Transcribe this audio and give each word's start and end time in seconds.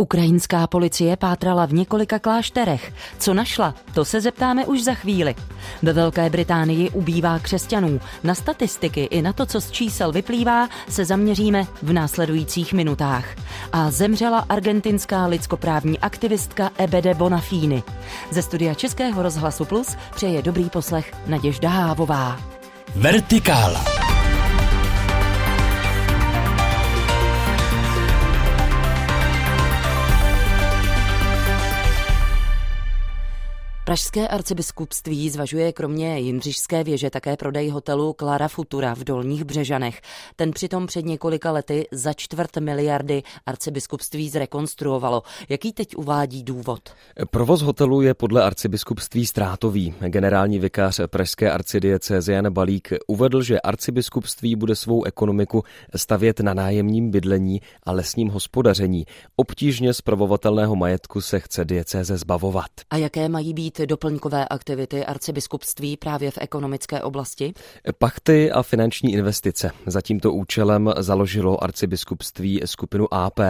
Ukrajinská 0.00 0.66
policie 0.66 1.16
pátrala 1.16 1.66
v 1.66 1.72
několika 1.72 2.18
klášterech. 2.18 2.92
Co 3.18 3.34
našla, 3.34 3.74
to 3.94 4.04
se 4.04 4.20
zeptáme 4.20 4.66
už 4.66 4.84
za 4.84 4.94
chvíli. 4.94 5.34
Ve 5.82 5.92
Velké 5.92 6.30
Británii 6.30 6.90
ubývá 6.90 7.38
křesťanů. 7.38 8.00
Na 8.24 8.34
statistiky 8.34 9.04
i 9.04 9.22
na 9.22 9.32
to, 9.32 9.46
co 9.46 9.60
z 9.60 9.70
čísel 9.70 10.12
vyplývá, 10.12 10.68
se 10.88 11.04
zaměříme 11.04 11.66
v 11.82 11.92
následujících 11.92 12.72
minutách. 12.72 13.24
A 13.72 13.90
zemřela 13.90 14.38
argentinská 14.48 15.26
lidskoprávní 15.26 15.98
aktivistka 15.98 16.70
Ebede 16.78 17.14
Bonafini. 17.14 17.82
Ze 18.30 18.42
studia 18.42 18.74
Českého 18.74 19.22
rozhlasu 19.22 19.64
Plus 19.64 19.96
přeje 20.14 20.42
dobrý 20.42 20.70
poslech 20.70 21.12
Naděžda 21.26 21.68
Hávová. 21.68 22.40
Vertikála. 22.96 24.09
Pražské 33.90 34.28
arcibiskupství 34.28 35.30
zvažuje 35.30 35.72
kromě 35.72 36.18
Jindřišské 36.18 36.84
věže 36.84 37.10
také 37.10 37.36
prodej 37.36 37.68
hotelu 37.68 38.14
Clara 38.18 38.48
Futura 38.48 38.94
v 38.94 39.04
Dolních 39.04 39.44
Břežanech. 39.44 40.00
Ten 40.36 40.50
přitom 40.50 40.86
před 40.86 41.04
několika 41.04 41.52
lety 41.52 41.86
za 41.92 42.12
čtvrt 42.12 42.56
miliardy 42.56 43.22
arcibiskupství 43.46 44.28
zrekonstruovalo. 44.28 45.22
Jaký 45.48 45.72
teď 45.72 45.96
uvádí 45.96 46.42
důvod? 46.42 46.80
Provoz 47.30 47.62
hotelu 47.62 48.02
je 48.02 48.14
podle 48.14 48.42
arcibiskupství 48.42 49.26
ztrátový. 49.26 49.94
Generální 50.00 50.58
vikář 50.58 51.00
Pražské 51.06 51.52
arcidiecéze 51.52 52.32
Jan 52.32 52.52
Balík 52.52 52.92
uvedl, 53.06 53.42
že 53.42 53.60
arcibiskupství 53.60 54.56
bude 54.56 54.74
svou 54.74 55.04
ekonomiku 55.04 55.64
stavět 55.96 56.40
na 56.40 56.54
nájemním 56.54 57.10
bydlení 57.10 57.60
a 57.82 57.92
lesním 57.92 58.28
hospodaření. 58.28 59.04
Obtížně 59.36 59.94
zpravovatelného 59.94 60.76
majetku 60.76 61.20
se 61.20 61.40
chce 61.40 61.64
diecéze 61.64 62.18
zbavovat. 62.18 62.70
A 62.90 62.96
jaké 62.96 63.28
mají 63.28 63.54
být 63.54 63.79
doplňkové 63.86 64.48
aktivity 64.48 65.04
arcibiskupství 65.04 65.96
právě 65.96 66.30
v 66.30 66.38
ekonomické 66.40 67.02
oblasti? 67.02 67.52
Pachty 67.98 68.52
a 68.52 68.62
finanční 68.62 69.12
investice. 69.12 69.70
Za 69.86 70.00
tímto 70.00 70.32
účelem 70.32 70.92
založilo 70.98 71.64
arcibiskupství 71.64 72.60
skupinu 72.64 73.14
AP, 73.14 73.40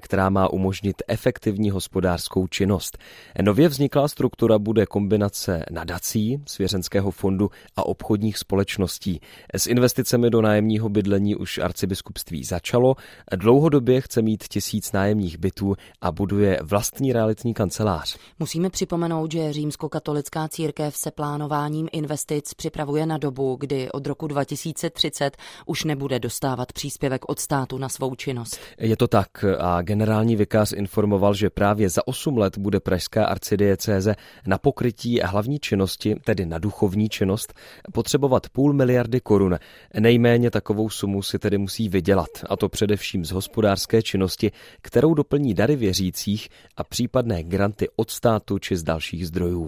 která 0.00 0.30
má 0.30 0.52
umožnit 0.52 1.02
efektivní 1.08 1.70
hospodářskou 1.70 2.46
činnost. 2.46 2.98
Nově 3.42 3.68
vzniklá 3.68 4.08
struktura 4.08 4.58
bude 4.58 4.86
kombinace 4.86 5.64
nadací, 5.70 6.42
svěřenského 6.46 7.10
fondu 7.10 7.50
a 7.76 7.86
obchodních 7.86 8.38
společností. 8.38 9.20
S 9.54 9.66
investicemi 9.66 10.30
do 10.30 10.42
nájemního 10.42 10.88
bydlení 10.88 11.36
už 11.36 11.58
arcibiskupství 11.58 12.44
začalo. 12.44 12.96
Dlouhodobě 13.36 14.00
chce 14.00 14.22
mít 14.22 14.44
tisíc 14.48 14.92
nájemních 14.92 15.38
bytů 15.38 15.76
a 16.00 16.12
buduje 16.12 16.58
vlastní 16.62 17.12
realitní 17.12 17.54
kancelář. 17.54 18.16
Musíme 18.38 18.70
připomenout, 18.70 19.32
že 19.32 19.52
římskokatolická 19.70 20.48
církev 20.48 20.96
se 20.96 21.10
plánováním 21.10 21.88
investic 21.92 22.54
připravuje 22.54 23.06
na 23.06 23.18
dobu, 23.18 23.56
kdy 23.60 23.90
od 23.92 24.06
roku 24.06 24.26
2030 24.26 25.36
už 25.66 25.84
nebude 25.84 26.18
dostávat 26.18 26.72
příspěvek 26.72 27.28
od 27.28 27.40
státu 27.40 27.78
na 27.78 27.88
svou 27.88 28.14
činnost. 28.14 28.60
Je 28.78 28.96
to 28.96 29.08
tak 29.08 29.44
a 29.58 29.82
generální 29.82 30.36
vikář 30.36 30.72
informoval, 30.72 31.34
že 31.34 31.50
právě 31.50 31.88
za 31.88 32.06
8 32.06 32.38
let 32.38 32.58
bude 32.58 32.80
pražská 32.80 33.24
arcidiecéze 33.26 34.16
na 34.46 34.58
pokrytí 34.58 35.20
hlavní 35.20 35.58
činnosti, 35.58 36.16
tedy 36.24 36.46
na 36.46 36.58
duchovní 36.58 37.08
činnost, 37.08 37.54
potřebovat 37.92 38.48
půl 38.48 38.72
miliardy 38.72 39.20
korun. 39.20 39.58
Nejméně 40.00 40.50
takovou 40.50 40.90
sumu 40.90 41.22
si 41.22 41.38
tedy 41.38 41.58
musí 41.58 41.88
vydělat, 41.88 42.30
a 42.48 42.56
to 42.56 42.68
především 42.68 43.24
z 43.24 43.30
hospodářské 43.30 44.02
činnosti, 44.02 44.52
kterou 44.82 45.14
doplní 45.14 45.54
dary 45.54 45.76
věřících 45.76 46.48
a 46.76 46.84
případné 46.84 47.42
granty 47.42 47.88
od 47.96 48.10
státu 48.10 48.58
či 48.58 48.76
z 48.76 48.82
dalších 48.82 49.26
zdrojů. 49.26 49.59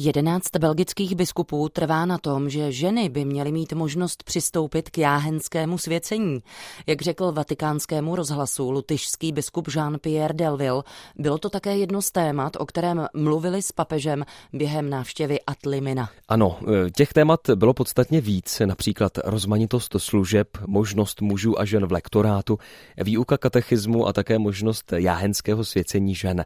Jedenáct 0.00 0.56
belgických 0.58 1.16
biskupů 1.16 1.68
trvá 1.68 2.06
na 2.06 2.18
tom, 2.18 2.50
že 2.50 2.72
ženy 2.72 3.08
by 3.08 3.24
měly 3.24 3.52
mít 3.52 3.72
možnost 3.72 4.22
přistoupit 4.22 4.90
k 4.90 4.98
jáhenskému 4.98 5.78
svěcení. 5.78 6.38
Jak 6.86 7.02
řekl 7.02 7.32
vatikánskému 7.32 8.16
rozhlasu 8.16 8.70
lutyšský 8.70 9.32
biskup 9.32 9.68
Jean-Pierre 9.68 10.32
Delville, 10.32 10.82
bylo 11.16 11.38
to 11.38 11.50
také 11.50 11.76
jedno 11.76 12.02
z 12.02 12.10
témat, 12.10 12.56
o 12.58 12.66
kterém 12.66 13.06
mluvili 13.14 13.62
s 13.62 13.72
papežem 13.72 14.24
během 14.52 14.90
návštěvy 14.90 15.38
Atlimina. 15.46 16.10
Ano, 16.28 16.58
e, 16.86 16.90
těch 16.90 17.12
témat 17.12 17.40
bylo 17.54 17.74
podstatně 17.74 18.20
víc, 18.20 18.62
například 18.64 19.18
rozmanitost 19.24 19.96
služeb, 19.98 20.48
možnost 20.66 21.20
mužů 21.20 21.60
a 21.60 21.64
žen 21.64 21.86
v 21.86 21.92
lektorátu, 21.92 22.58
výuka 23.04 23.38
katechismu 23.38 24.06
a 24.06 24.12
také 24.12 24.38
možnost 24.38 24.92
jáhenského 24.96 25.64
svěcení 25.64 26.14
žen. 26.14 26.44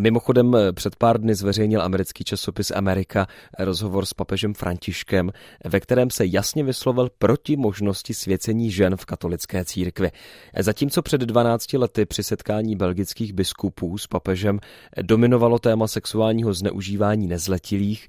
Mimochodem 0.00 0.56
před 0.74 0.96
pár 0.96 1.20
dny 1.20 1.34
zveřejnil 1.34 1.82
americký 1.82 2.24
časopis 2.24 2.70
Amerika 2.70 2.91
rozhovor 3.58 4.06
s 4.06 4.14
papežem 4.14 4.54
Františkem, 4.54 5.30
ve 5.64 5.80
kterém 5.80 6.10
se 6.10 6.26
jasně 6.26 6.64
vyslovil 6.64 7.10
proti 7.18 7.56
možnosti 7.56 8.14
svěcení 8.14 8.70
žen 8.70 8.96
v 8.96 9.04
katolické 9.04 9.64
církvi. 9.64 10.10
Zatímco 10.58 11.02
před 11.02 11.20
12 11.20 11.72
lety 11.72 12.06
při 12.06 12.22
setkání 12.22 12.76
belgických 12.76 13.32
biskupů 13.32 13.98
s 13.98 14.06
papežem 14.06 14.60
dominovalo 15.02 15.58
téma 15.58 15.86
sexuálního 15.88 16.54
zneužívání 16.54 17.26
nezletilých, 17.26 18.08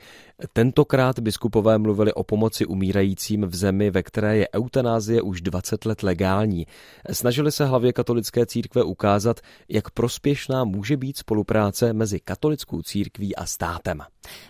Tentokrát 0.54 1.20
biskupové 1.20 1.78
mluvili 1.78 2.14
o 2.14 2.24
pomoci 2.24 2.66
umírajícím 2.66 3.46
v 3.46 3.56
zemi, 3.56 3.92
ve 3.92 4.04
které 4.04 4.38
je 4.38 4.48
eutanázie 4.56 5.22
už 5.22 5.42
20 5.42 5.86
let 5.86 6.04
legální. 6.04 6.68
Snažili 7.12 7.52
se 7.52 7.66
hlavě 7.66 7.94
katolické 7.94 8.46
církve 8.46 8.84
ukázat, 8.84 9.40
jak 9.70 9.90
prospěšná 9.90 10.64
může 10.64 10.98
být 10.98 11.18
spolupráce 11.18 11.94
mezi 11.94 12.20
katolickou 12.20 12.82
církví 12.82 13.36
a 13.36 13.46
státem. 13.46 14.02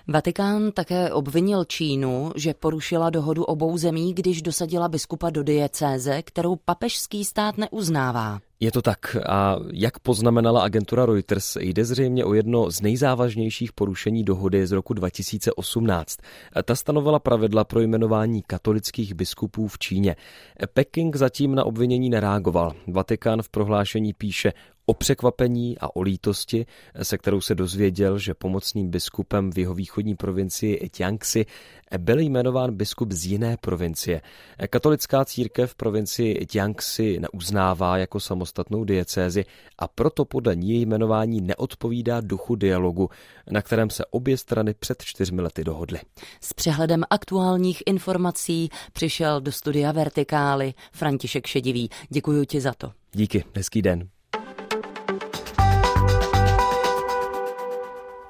Vatikán 0.07 0.71
také 0.71 1.13
obvinil 1.13 1.65
Čínu, 1.65 2.31
že 2.35 2.53
porušila 2.53 3.09
dohodu 3.09 3.43
obou 3.43 3.77
zemí, 3.77 4.13
když 4.13 4.41
dosadila 4.41 4.87
biskupa 4.87 5.29
do 5.29 5.43
diecéze, 5.43 6.21
kterou 6.21 6.55
papežský 6.55 7.25
stát 7.25 7.57
neuznává. 7.57 8.39
Je 8.59 8.71
to 8.71 8.81
tak 8.81 9.17
a 9.29 9.59
jak 9.73 9.99
poznamenala 9.99 10.63
agentura 10.63 11.05
Reuters, 11.05 11.55
jde 11.55 11.85
zřejmě 11.85 12.25
o 12.25 12.33
jedno 12.33 12.71
z 12.71 12.81
nejzávažnějších 12.81 13.73
porušení 13.73 14.23
dohody 14.23 14.67
z 14.67 14.71
roku 14.71 14.93
2018. 14.93 16.17
Ta 16.63 16.75
stanovila 16.75 17.19
pravidla 17.19 17.63
pro 17.63 17.79
jmenování 17.79 18.41
katolických 18.47 19.13
biskupů 19.13 19.67
v 19.67 19.79
Číně. 19.79 20.15
Peking 20.73 21.15
zatím 21.15 21.55
na 21.55 21.63
obvinění 21.63 22.09
nereagoval. 22.09 22.73
Vatikán 22.87 23.41
v 23.41 23.49
prohlášení 23.49 24.13
píše, 24.13 24.53
o 24.85 24.93
překvapení 24.93 25.77
a 25.79 25.95
o 25.95 26.01
lítosti, 26.01 26.65
se 27.03 27.17
kterou 27.17 27.41
se 27.41 27.55
dozvěděl, 27.55 28.17
že 28.17 28.33
pomocným 28.33 28.89
biskupem 28.89 29.51
v 29.51 29.57
jeho 29.57 29.73
východní 29.73 30.15
provincii 30.15 30.89
Jiangxi 30.99 31.45
byl 31.97 32.19
jmenován 32.19 32.75
biskup 32.75 33.11
z 33.11 33.25
jiné 33.25 33.57
provincie. 33.57 34.21
Katolická 34.69 35.25
církev 35.25 35.71
v 35.71 35.75
provincii 35.75 36.47
Jiangxi 36.53 37.19
neuznává 37.19 37.97
jako 37.97 38.19
samostatnou 38.19 38.83
diecézi 38.83 39.45
a 39.79 39.87
proto 39.87 40.25
podle 40.25 40.55
ní 40.55 40.81
jmenování 40.81 41.41
neodpovídá 41.41 42.21
duchu 42.21 42.55
dialogu, 42.55 43.09
na 43.51 43.61
kterém 43.61 43.89
se 43.89 44.05
obě 44.05 44.37
strany 44.37 44.73
před 44.73 45.03
čtyřmi 45.03 45.41
lety 45.41 45.63
dohodly. 45.63 45.99
S 46.41 46.53
přehledem 46.53 47.03
aktuálních 47.09 47.83
informací 47.85 48.69
přišel 48.93 49.41
do 49.41 49.51
studia 49.51 49.91
Vertikály 49.91 50.73
František 50.91 51.47
Šedivý. 51.47 51.89
Děkuji 52.09 52.45
ti 52.45 52.61
za 52.61 52.73
to. 52.73 52.91
Díky, 53.11 53.43
hezký 53.55 53.81
den. 53.81 54.12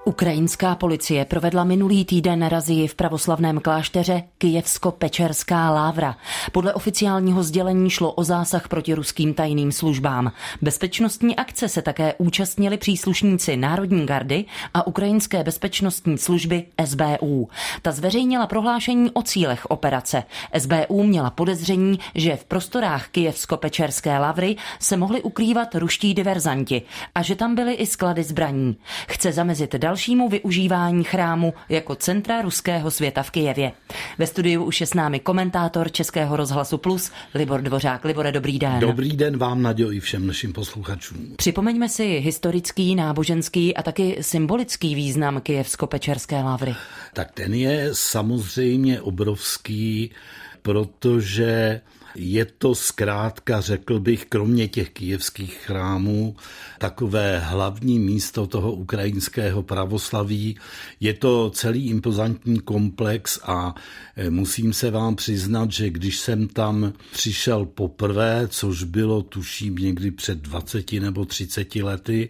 Ukrajinská 0.06 0.76
policie 0.76 1.26
provedla 1.26 1.64
minulý 1.64 2.06
týden 2.06 2.48
razii 2.48 2.88
v 2.88 2.96
pravoslavném 2.96 3.60
klášteře 3.60 4.24
Kijevsko-Pečerská 4.38 5.70
lávra. 5.74 6.18
Podle 6.52 6.74
oficiálního 6.74 7.44
sdělení 7.44 7.90
šlo 7.90 8.12
o 8.12 8.24
zásah 8.24 8.68
proti 8.68 8.94
ruským 8.94 9.34
tajným 9.34 9.72
službám. 9.72 10.32
Bezpečnostní 10.62 11.36
akce 11.36 11.70
se 11.70 11.82
také 11.82 12.14
účastnili 12.18 12.78
příslušníci 12.78 13.58
Národní 13.58 14.06
gardy 14.06 14.46
a 14.74 14.88
Ukrajinské 14.88 15.44
bezpečnostní 15.44 16.18
služby 16.18 16.66
SBU. 16.86 17.50
Ta 17.82 17.92
zveřejnila 17.92 18.48
prohlášení 18.48 19.12
o 19.12 19.22
cílech 19.22 19.66
operace. 19.66 20.24
SBU 20.58 21.04
měla 21.04 21.30
podezření, 21.30 22.00
že 22.16 22.36
v 22.36 22.46
prostorách 22.46 23.08
Kijevsko-Pečerské 23.12 24.20
lavry 24.20 24.56
se 24.80 24.98
mohli 24.98 25.22
ukrývat 25.22 25.76
ruští 25.76 26.14
diverzanti 26.14 26.82
a 27.16 27.22
že 27.22 27.36
tam 27.36 27.56
byly 27.56 27.74
i 27.74 27.86
sklady 27.86 28.24
zbraní. 28.24 28.78
Chce 29.08 29.32
zamezit 29.32 29.76
další 29.76 29.93
dalšímu 29.94 30.30
využívání 30.30 31.04
chrámu 31.04 31.54
jako 31.70 31.96
centra 31.96 32.42
ruského 32.42 32.92
světa 32.92 33.24
v 33.24 33.32
Kijevě. 33.32 33.72
Ve 34.18 34.28
studiu 34.28 34.64
už 34.64 34.82
je 34.82 34.88
s 34.88 34.94
námi 34.94 35.20
komentátor 35.20 35.92
Českého 35.92 36.36
rozhlasu 36.36 36.78
Plus 36.78 37.12
Libor 37.36 37.62
Dvořák. 37.62 38.06
Libore, 38.06 38.32
dobrý 38.32 38.60
den. 38.60 38.80
Dobrý 38.80 39.18
den 39.18 39.38
vám, 39.38 39.62
Nadějo, 39.62 39.92
i 39.92 40.00
všem 40.00 40.28
našim 40.28 40.54
posluchačům. 40.54 41.36
Připomeňme 41.36 41.90
si 41.90 42.04
historický, 42.06 42.96
náboženský 42.96 43.76
a 43.76 43.84
taky 43.84 44.18
symbolický 44.22 44.96
význam 44.96 45.38
Kijevsko-Pečerské 45.38 46.44
lavry. 46.44 46.76
Tak 47.14 47.32
ten 47.32 47.54
je 47.54 47.90
samozřejmě 47.92 49.02
obrovský, 49.02 50.12
protože 50.62 51.82
Je 52.16 52.46
to 52.46 52.76
zkrátka, 52.76 53.62
řekl 53.62 54.00
bych, 54.00 54.26
kromě 54.26 54.68
těch 54.68 54.90
kijevských 54.90 55.54
chrámů, 55.54 56.36
takové 56.80 57.40
hlavní 57.40 58.00
místo 58.00 58.48
toho 58.48 58.72
ukrajinského 58.72 59.64
pravoslaví. 59.64 60.58
Je 61.00 61.14
to 61.14 61.50
celý 61.50 61.90
impozantní 61.90 62.60
komplex 62.60 63.40
a 63.44 63.76
e, 64.16 64.30
musím 64.30 64.74
se 64.74 64.92
vám 64.92 65.16
přiznat, 65.16 65.72
že 65.72 65.90
když 65.90 66.20
jsem 66.20 66.48
tam 66.48 66.94
přišel 67.12 67.66
poprvé, 67.66 68.48
což 68.48 68.84
bylo 68.84 69.22
tuším 69.22 69.76
někdy 69.76 70.12
před 70.12 70.38
20 70.38 70.92
nebo 70.92 71.26
30 71.26 71.76
lety, 71.76 72.30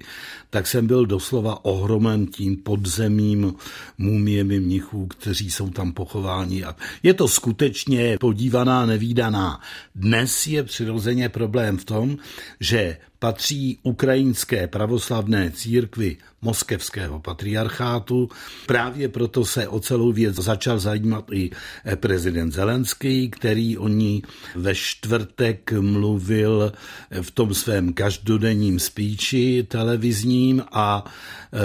tak 0.49 0.67
jsem 0.67 0.87
byl 0.87 1.05
doslova 1.05 1.65
ohromen 1.65 2.27
tím 2.27 2.57
podzemím 2.57 3.53
mumiemi 3.97 4.59
mnichů, 4.59 5.07
kteří 5.07 5.51
jsou 5.51 5.69
tam 5.69 5.91
pochováni. 5.91 6.63
A 6.63 6.75
je 7.03 7.13
to 7.13 7.27
skutečně 7.27 8.17
podívaná, 8.19 8.85
nevýdaná. 8.85 9.61
Dnes 9.95 10.47
je 10.47 10.63
přirozeně 10.63 11.29
problém 11.29 11.77
v 11.77 11.85
tom, 11.85 12.17
že 12.59 12.97
patří 13.19 13.79
ukrajinské 13.83 14.67
pravoslavné 14.67 15.51
církvi 15.51 16.17
moskevského 16.41 17.19
patriarchátu. 17.19 18.29
Právě 18.67 19.09
proto 19.09 19.45
se 19.45 19.67
o 19.67 19.79
celou 19.79 20.11
věc 20.11 20.35
začal 20.35 20.79
zajímat 20.79 21.31
i 21.31 21.51
prezident 21.95 22.51
Zelenský, 22.51 23.29
který 23.29 23.77
o 23.77 23.87
ní 23.87 24.23
ve 24.55 24.75
čtvrtek 24.75 25.71
mluvil 25.71 26.73
v 27.21 27.31
tom 27.31 27.53
svém 27.53 27.93
každodenním 27.93 28.79
spíči 28.79 29.63
televizním 29.67 30.63
a 30.71 31.05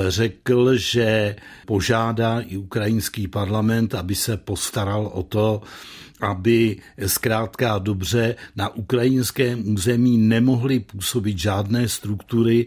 řekl, 0.08 0.76
že 0.76 1.36
požádá 1.66 2.40
i 2.40 2.56
ukrajinský 2.56 3.28
parlament, 3.28 3.94
aby 3.94 4.14
se 4.14 4.36
postaral 4.36 5.06
o 5.06 5.22
to, 5.22 5.62
aby 6.20 6.76
zkrátka 7.06 7.78
dobře 7.78 8.34
na 8.56 8.76
ukrajinském 8.76 9.74
území 9.74 10.18
nemohly 10.18 10.80
působit 10.80 11.38
žádné 11.38 11.88
struktury, 11.88 12.66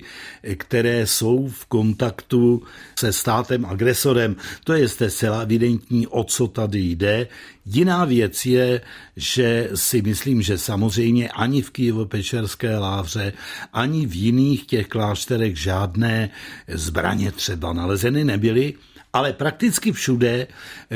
které 0.58 1.08
jsou 1.08 1.48
v 1.48 1.66
kontaktu 1.66 2.64
se 3.00 3.14
státem 3.14 3.66
agresorem. 3.66 4.36
To 4.64 4.74
je 4.74 4.90
zcela 4.90 5.42
evidentní, 5.42 6.08
o 6.08 6.24
co 6.24 6.48
tady 6.48 6.80
jde. 6.80 7.28
Jiná 7.66 8.06
věc 8.06 8.46
je, 8.46 8.82
že 9.16 9.70
si 9.76 10.02
myslím, 10.02 10.42
že 10.42 10.58
samozřejmě 10.58 11.30
ani 11.30 11.62
v 11.62 11.72
Kijevo-Pečerské 11.72 12.80
lávře, 12.80 13.34
ani 13.74 14.06
v 14.06 14.16
jiných 14.16 14.66
těch 14.66 14.88
klášterech 14.88 15.58
žádné 15.58 16.30
zbraně 16.68 17.32
třeba 17.32 17.74
nalezeny 17.74 18.24
nebyly, 18.24 18.74
ale 19.14 19.34
prakticky 19.34 19.92
všude 19.92 20.48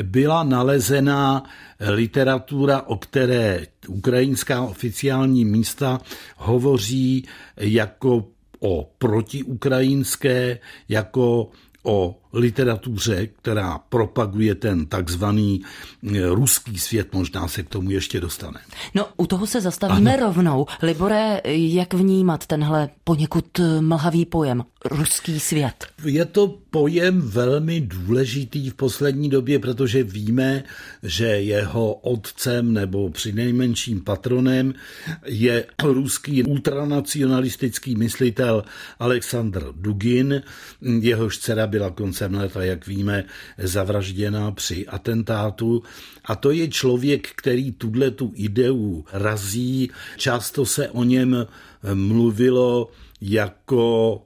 byla 0.02 0.44
nalezena 0.44 1.44
literatura, 1.80 2.82
o 2.82 2.96
které 2.96 3.66
ukrajinská 3.88 4.62
oficiální 4.62 5.44
místa 5.44 6.00
hovoří 6.36 7.28
jako 7.56 8.24
o 8.60 8.90
protiukrajinské, 8.98 10.58
jako 10.88 11.50
o 11.82 12.18
literatuře, 12.36 13.26
která 13.26 13.78
propaguje 13.78 14.54
ten 14.54 14.86
takzvaný 14.86 15.62
eh, 15.62 16.26
ruský 16.26 16.78
svět, 16.78 17.12
možná 17.12 17.48
se 17.48 17.62
k 17.62 17.68
tomu 17.68 17.90
ještě 17.90 18.20
dostane. 18.20 18.60
No, 18.94 19.08
u 19.16 19.26
toho 19.26 19.46
se 19.46 19.60
zastavíme 19.60 20.16
ano. 20.16 20.26
rovnou. 20.26 20.66
Libore, 20.82 21.40
jak 21.44 21.94
vnímat 21.94 22.46
tenhle 22.46 22.88
poněkud 23.04 23.60
eh, 23.60 23.80
mlhavý 23.80 24.24
pojem, 24.24 24.64
ruský 24.84 25.40
svět? 25.40 25.86
Je 26.04 26.24
to 26.24 26.58
pojem 26.70 27.20
velmi 27.20 27.80
důležitý 27.80 28.70
v 28.70 28.74
poslední 28.74 29.30
době, 29.30 29.58
protože 29.58 30.02
víme, 30.02 30.64
že 31.02 31.26
jeho 31.26 31.94
otcem 31.94 32.72
nebo 32.72 33.10
přinejmenším 33.10 34.00
patronem 34.00 34.74
je 35.26 35.64
ruský 35.82 36.42
ultranacionalistický 36.42 37.96
myslitel 37.96 38.64
Aleksandr 38.98 39.72
Dugin. 39.76 40.42
Jehož 41.00 41.38
dcera 41.38 41.66
byla 41.66 41.90
konce 41.90 42.16
koncem 42.16 42.25
let 42.34 42.56
a 42.56 42.62
jak 42.62 42.86
víme, 42.86 43.24
zavražděna 43.58 44.50
při 44.50 44.86
atentátu. 44.86 45.82
A 46.24 46.36
to 46.36 46.50
je 46.50 46.68
člověk, 46.68 47.28
který 47.36 47.72
tuhle 47.72 48.10
tu 48.10 48.32
ideu 48.34 49.04
razí. 49.12 49.90
Často 50.16 50.66
se 50.66 50.88
o 50.88 51.04
něm 51.04 51.46
mluvilo 51.94 52.90
jako 53.20 54.22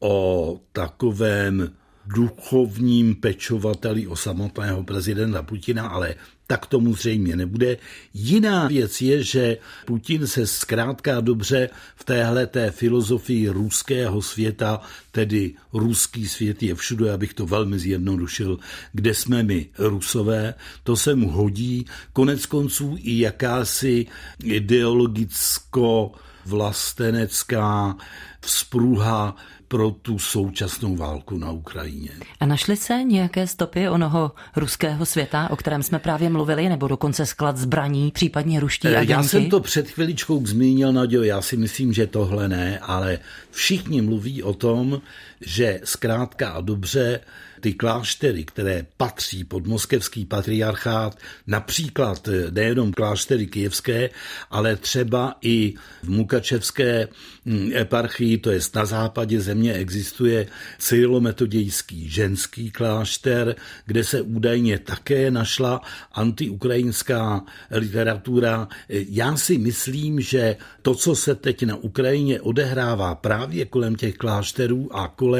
o 0.00 0.60
takovém 0.72 1.72
duchovním 2.06 3.14
pečovateli 3.14 4.06
o 4.06 4.16
samotného 4.16 4.84
prezidenta 4.84 5.42
Putina, 5.42 5.88
ale 5.88 6.14
tak 6.52 6.66
tomu 6.66 6.94
zřejmě 6.94 7.36
nebude. 7.36 7.76
Jiná 8.14 8.68
věc 8.68 9.00
je, 9.00 9.22
že 9.24 9.56
Putin 9.86 10.26
se 10.26 10.46
zkrátka 10.46 11.20
dobře 11.20 11.70
v 11.96 12.04
téhle 12.04 12.46
té 12.46 12.70
filozofii 12.70 13.48
ruského 13.48 14.22
světa, 14.22 14.80
tedy 15.12 15.54
ruský 15.72 16.28
svět 16.28 16.62
je 16.62 16.74
všude, 16.74 17.12
abych 17.12 17.34
to 17.34 17.46
velmi 17.46 17.78
zjednodušil, 17.78 18.58
kde 18.92 19.14
jsme 19.14 19.42
my 19.42 19.68
rusové, 19.78 20.54
to 20.84 20.96
se 20.96 21.14
mu 21.14 21.30
hodí. 21.30 21.86
Konec 22.12 22.46
konců 22.46 22.96
i 23.00 23.18
jakási 23.18 24.06
ideologicko 24.44 26.12
vlastenecká 26.44 27.96
vzpruha 28.40 29.36
pro 29.72 29.90
tu 29.90 30.18
současnou 30.18 30.96
válku 30.96 31.38
na 31.38 31.50
Ukrajině. 31.50 32.10
A 32.40 32.46
našly 32.46 32.76
se 32.76 33.02
nějaké 33.02 33.46
stopy 33.46 33.88
onoho 33.88 34.32
ruského 34.56 35.06
světa, 35.06 35.50
o 35.50 35.56
kterém 35.56 35.82
jsme 35.82 35.98
právě 35.98 36.30
mluvili, 36.30 36.68
nebo 36.68 36.88
dokonce 36.88 37.26
sklad 37.26 37.56
zbraní, 37.56 38.10
případně 38.10 38.60
ruští 38.60 38.88
eh, 38.88 38.96
agenti? 38.96 39.12
Já 39.12 39.22
jsem 39.22 39.50
to 39.50 39.60
před 39.60 39.90
chviličkou 39.90 40.46
zmínil, 40.46 40.92
Nadějo, 40.92 41.22
já 41.22 41.42
si 41.42 41.56
myslím, 41.56 41.92
že 41.92 42.06
tohle 42.06 42.48
ne, 42.48 42.78
ale 42.78 43.18
všichni 43.50 44.02
mluví 44.02 44.42
o 44.42 44.54
tom, 44.54 45.00
že 45.46 45.80
zkrátka 45.84 46.48
a 46.48 46.60
dobře 46.60 47.20
ty 47.62 47.72
kláštery, 47.72 48.44
které 48.44 48.86
patří 48.96 49.44
pod 49.44 49.66
moskevský 49.66 50.24
patriarchát, 50.24 51.18
například 51.46 52.28
nejenom 52.50 52.92
kláštery 52.92 53.46
kijevské, 53.46 54.10
ale 54.50 54.76
třeba 54.76 55.38
i 55.42 55.74
v 56.02 56.10
Mukačevské 56.10 57.08
hm, 57.46 57.70
eparchii, 57.74 58.38
to 58.38 58.50
je 58.50 58.60
na 58.74 58.84
západě 58.84 59.40
země, 59.40 59.72
existuje 59.72 60.46
cyrilometodějský 60.78 62.08
ženský 62.08 62.70
klášter, 62.70 63.54
kde 63.86 64.04
se 64.04 64.22
údajně 64.22 64.78
také 64.78 65.30
našla 65.30 65.80
antiukrajinská 66.12 67.42
literatura. 67.70 68.68
Já 68.88 69.36
si 69.36 69.58
myslím, 69.58 70.20
že 70.20 70.56
to, 70.82 70.94
co 70.94 71.14
se 71.14 71.34
teď 71.34 71.62
na 71.62 71.76
Ukrajině 71.76 72.40
odehrává 72.40 73.14
právě 73.14 73.64
kolem 73.64 73.94
těch 73.94 74.16
klášterů 74.16 74.96
a 74.96 75.08
kolem 75.08 75.31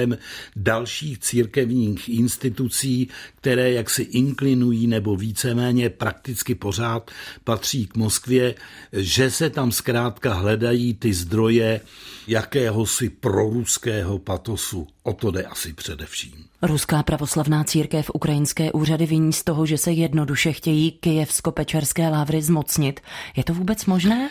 dalších 0.56 1.18
církevních 1.18 2.08
institucí, 2.08 3.08
které 3.40 3.72
jaksi 3.72 4.02
inklinují 4.02 4.86
nebo 4.86 5.16
víceméně 5.16 5.90
prakticky 5.90 6.54
pořád 6.54 7.10
patří 7.44 7.86
k 7.86 7.96
Moskvě, 7.96 8.54
že 8.92 9.30
se 9.30 9.50
tam 9.50 9.72
zkrátka 9.72 10.34
hledají 10.34 10.94
ty 10.94 11.14
zdroje 11.14 11.80
jakéhosi 12.28 13.08
proruského 13.08 14.18
patosu. 14.18 14.86
O 15.02 15.12
to 15.12 15.30
jde 15.30 15.42
asi 15.42 15.72
především. 15.72 16.44
Ruská 16.62 17.02
pravoslavná 17.02 17.64
církev 17.64 18.10
ukrajinské 18.14 18.72
úřady 18.72 19.06
viní 19.06 19.32
z 19.32 19.44
toho, 19.44 19.66
že 19.66 19.78
se 19.78 19.92
jednoduše 19.92 20.52
chtějí 20.52 20.92
kijevsko-pečerské 20.92 22.08
lávry 22.08 22.42
zmocnit. 22.42 23.00
Je 23.36 23.44
to 23.44 23.54
vůbec 23.54 23.86
možné? 23.86 24.30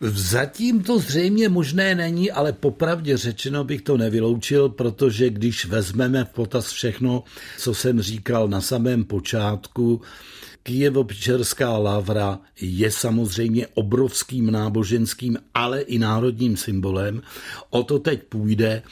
Zatím 0.00 0.82
to 0.82 0.98
zřejmě 0.98 1.48
možné 1.48 1.94
není, 1.94 2.30
ale 2.30 2.52
popravdě 2.52 3.16
řečeno 3.16 3.64
bych 3.64 3.82
to 3.82 3.96
nevyloučil, 3.96 4.68
protože 4.68 5.30
když 5.30 5.66
vezmeme 5.66 6.24
v 6.24 6.28
potaz 6.28 6.70
všechno, 6.70 7.24
co 7.58 7.74
jsem 7.74 8.00
říkal 8.00 8.48
na 8.48 8.60
samém 8.60 9.04
počátku, 9.04 10.00
Kijevo-Pečerská 10.64 11.82
lavra 11.82 12.38
je 12.60 12.90
samozřejmě 12.90 13.66
obrovským 13.74 14.50
náboženským, 14.50 15.38
ale 15.54 15.80
i 15.80 15.98
národním 15.98 16.56
symbolem. 16.56 17.22
O 17.70 17.82
to 17.82 17.98
teď 17.98 18.22
půjde 18.22 18.82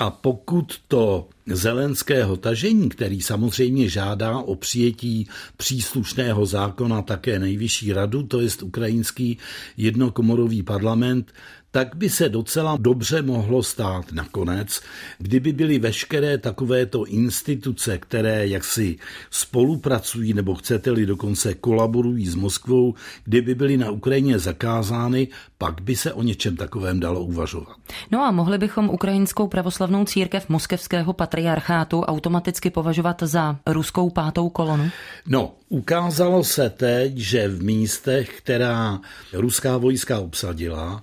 a 0.00 0.10
pokud 0.10 0.80
to 0.88 1.28
Zelenského 1.46 2.36
tažení, 2.36 2.88
který 2.88 3.20
samozřejmě 3.22 3.88
žádá 3.88 4.38
o 4.38 4.54
přijetí 4.54 5.28
příslušného 5.56 6.46
zákona 6.46 7.02
také 7.02 7.38
nejvyšší 7.38 7.92
radu, 7.92 8.22
to 8.22 8.40
je 8.40 8.48
ukrajinský 8.62 9.38
jednokomorový 9.76 10.62
parlament, 10.62 11.32
tak 11.70 11.96
by 11.96 12.10
se 12.10 12.28
docela 12.28 12.76
dobře 12.80 13.22
mohlo 13.22 13.62
stát 13.62 14.12
nakonec, 14.12 14.80
kdyby 15.18 15.52
byly 15.52 15.78
veškeré 15.78 16.38
takovéto 16.38 17.04
instituce, 17.04 17.98
které 17.98 18.46
jaksi 18.46 18.98
spolupracují 19.30 20.34
nebo 20.34 20.54
chcete-li 20.54 21.06
dokonce 21.06 21.54
kolaborují 21.54 22.26
s 22.26 22.34
Moskvou, 22.34 22.94
kdyby 23.24 23.54
byly 23.54 23.76
na 23.76 23.90
Ukrajině 23.90 24.38
zakázány, 24.38 25.28
pak 25.58 25.80
by 25.80 25.96
se 25.96 26.12
o 26.12 26.22
něčem 26.22 26.56
takovém 26.56 27.00
dalo 27.00 27.24
uvažovat. 27.24 27.76
No 28.10 28.22
a 28.24 28.30
mohli 28.30 28.58
bychom 28.58 28.90
ukrajinskou 28.90 29.48
pravoslavnou 29.48 30.04
církev 30.04 30.48
moskevského 30.48 31.12
patriarchátu 31.12 32.02
automaticky 32.02 32.70
považovat 32.70 33.22
za 33.22 33.56
ruskou 33.66 34.10
pátou 34.10 34.48
kolonu? 34.48 34.90
No, 35.26 35.52
ukázalo 35.68 36.44
se 36.44 36.70
teď, 36.70 37.16
že 37.16 37.48
v 37.48 37.62
místech, 37.62 38.38
která 38.38 39.00
ruská 39.32 39.76
vojska 39.76 40.18
obsadila, 40.18 41.02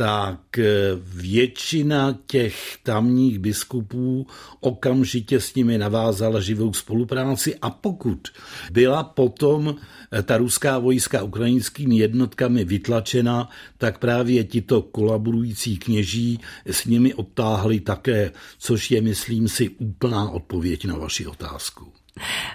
tak 0.00 0.58
eh, 0.58 0.64
většina 1.04 2.18
těch 2.26 2.78
tamních 2.82 3.38
biskupů 3.38 4.26
okamžitě 4.60 5.40
s 5.40 5.54
nimi 5.54 5.78
navázala 5.78 6.40
živou 6.40 6.72
spolupráci 6.72 7.56
a 7.62 7.70
pokud 7.70 8.28
byla 8.72 9.04
potom 9.04 9.76
eh, 10.12 10.22
ta 10.22 10.36
ruská 10.36 10.78
vojska 10.78 11.22
ukrajinskými 11.22 11.96
jednotkami 11.98 12.64
vytlačena, 12.64 13.48
tak 13.78 13.98
právě 13.98 14.44
tito 14.44 14.82
kolaborující 14.82 15.78
kněží 15.78 16.40
s 16.66 16.84
nimi 16.84 17.14
odtáhli 17.14 17.80
také, 17.80 18.32
což 18.58 18.90
je, 18.90 19.00
myslím 19.00 19.48
si, 19.48 19.68
úplná 19.68 20.30
odpověď 20.30 20.84
na 20.84 20.96
vaši 20.96 21.26
otázku. 21.26 21.99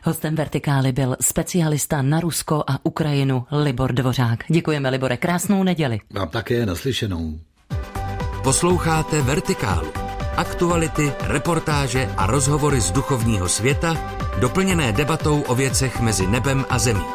Hostem 0.03 0.35
Vertikály 0.35 0.91
byl 0.91 1.15
specialista 1.21 2.01
na 2.01 2.19
Rusko 2.19 2.63
a 2.67 2.79
Ukrajinu 2.83 3.45
Libor 3.51 3.93
Dvořák. 3.93 4.43
Děkujeme, 4.49 4.89
Libore, 4.89 5.17
krásnou 5.17 5.63
neděli. 5.63 5.99
Vám 6.13 6.29
také 6.29 6.65
naslyšenou. 6.65 7.39
Posloucháte 8.43 9.21
Vertikálu. 9.21 9.87
Aktuality, 10.37 11.11
reportáže 11.21 12.09
a 12.17 12.25
rozhovory 12.25 12.81
z 12.81 12.91
duchovního 12.91 13.49
světa, 13.49 13.97
doplněné 14.39 14.91
debatou 14.91 15.41
o 15.41 15.55
věcech 15.55 15.99
mezi 15.99 16.27
nebem 16.27 16.65
a 16.69 16.79
zemí. 16.79 17.05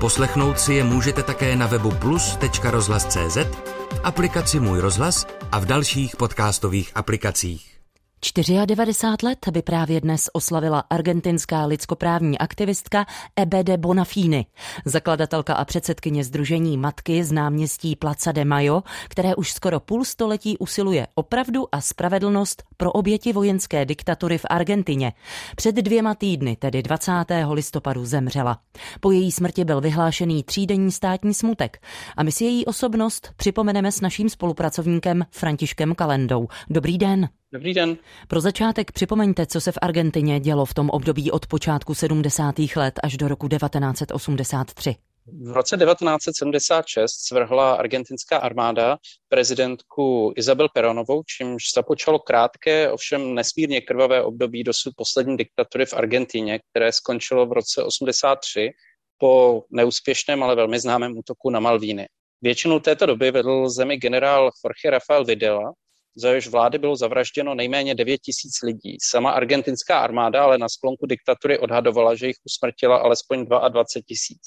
Poslechnout 0.00 0.60
si 0.60 0.74
je 0.74 0.84
můžete 0.84 1.22
také 1.22 1.56
na 1.56 1.66
webu 1.66 1.90
plus.rozhlas.cz, 1.90 3.36
v 3.36 4.00
aplikaci 4.04 4.60
Můj 4.60 4.80
rozhlas 4.80 5.26
a 5.52 5.58
v 5.58 5.64
dalších 5.64 6.16
podcastových 6.16 6.92
aplikacích. 6.94 7.75
94 8.22 9.26
let 9.26 9.38
by 9.52 9.62
právě 9.62 10.00
dnes 10.00 10.30
oslavila 10.32 10.84
argentinská 10.90 11.66
lidskoprávní 11.66 12.38
aktivistka 12.38 13.06
Ebede 13.36 13.76
Bonafini, 13.76 14.46
zakladatelka 14.84 15.54
a 15.54 15.64
předsedkyně 15.64 16.24
Združení 16.24 16.78
Matky 16.78 17.24
z 17.24 17.32
náměstí 17.32 17.96
Plaza 17.96 18.32
de 18.32 18.44
Mayo, 18.44 18.82
které 19.08 19.34
už 19.34 19.52
skoro 19.52 19.80
půl 19.80 20.04
století 20.04 20.58
usiluje 20.58 21.06
o 21.14 21.22
pravdu 21.22 21.68
a 21.72 21.80
spravedlnost 21.80 22.62
pro 22.76 22.92
oběti 22.92 23.32
vojenské 23.32 23.84
diktatury 23.84 24.38
v 24.38 24.46
Argentině. 24.50 25.12
Před 25.56 25.74
dvěma 25.74 26.14
týdny, 26.14 26.56
tedy 26.56 26.82
20. 26.82 27.12
listopadu, 27.50 28.06
zemřela. 28.06 28.58
Po 29.00 29.10
její 29.10 29.32
smrti 29.32 29.64
byl 29.64 29.80
vyhlášený 29.80 30.42
třídenní 30.42 30.92
státní 30.92 31.34
smutek 31.34 31.78
a 32.16 32.22
my 32.22 32.32
si 32.32 32.44
její 32.44 32.66
osobnost 32.66 33.30
připomeneme 33.36 33.92
s 33.92 34.00
naším 34.00 34.28
spolupracovníkem 34.28 35.26
Františkem 35.30 35.94
Kalendou. 35.94 36.48
Dobrý 36.70 36.98
den. 36.98 37.28
Dobrý 37.56 37.74
den. 37.74 37.96
Pro 38.28 38.40
začátek 38.40 38.92
připomeňte, 38.92 39.46
co 39.46 39.60
se 39.60 39.72
v 39.72 39.78
Argentině 39.82 40.40
dělo 40.40 40.64
v 40.64 40.74
tom 40.74 40.90
období 40.90 41.30
od 41.30 41.46
počátku 41.46 41.94
70. 41.94 42.54
let 42.76 42.94
až 43.02 43.16
do 43.16 43.28
roku 43.28 43.48
1983. 43.48 44.94
V 45.42 45.52
roce 45.52 45.76
1976 45.76 47.12
svrhla 47.12 47.74
argentinská 47.74 48.38
armáda 48.38 48.98
prezidentku 49.28 50.32
Isabel 50.36 50.68
Peronovou, 50.74 51.22
čímž 51.22 51.62
započalo 51.74 52.18
krátké, 52.18 52.92
ovšem 52.92 53.34
nesmírně 53.34 53.80
krvavé 53.80 54.22
období 54.22 54.64
dosud 54.64 54.92
poslední 54.96 55.36
diktatury 55.36 55.86
v 55.86 55.94
Argentině, 55.94 56.60
které 56.70 56.92
skončilo 56.92 57.46
v 57.46 57.52
roce 57.52 57.84
83 57.84 58.70
po 59.18 59.62
neúspěšném, 59.70 60.42
ale 60.42 60.56
velmi 60.56 60.80
známém 60.80 61.18
útoku 61.18 61.50
na 61.50 61.60
Malvíny. 61.60 62.06
Většinu 62.42 62.80
této 62.80 63.06
doby 63.06 63.30
vedl 63.30 63.68
zemi 63.68 63.96
generál 63.96 64.50
Jorge 64.64 64.90
Rafael 64.90 65.24
Videla, 65.24 65.72
za 66.16 66.28
jehož 66.28 66.48
vlády 66.48 66.78
bylo 66.78 66.96
zavražděno 66.96 67.54
nejméně 67.54 67.94
9 67.94 68.18
tisíc 68.18 68.62
lidí. 68.62 68.96
Sama 69.02 69.30
argentinská 69.30 69.98
armáda 69.98 70.44
ale 70.44 70.58
na 70.58 70.68
sklonku 70.68 71.06
diktatury 71.06 71.58
odhadovala, 71.58 72.14
že 72.14 72.26
jich 72.26 72.36
usmrtila 72.44 72.96
alespoň 72.96 73.46
22 73.46 73.84
tisíc. 74.06 74.42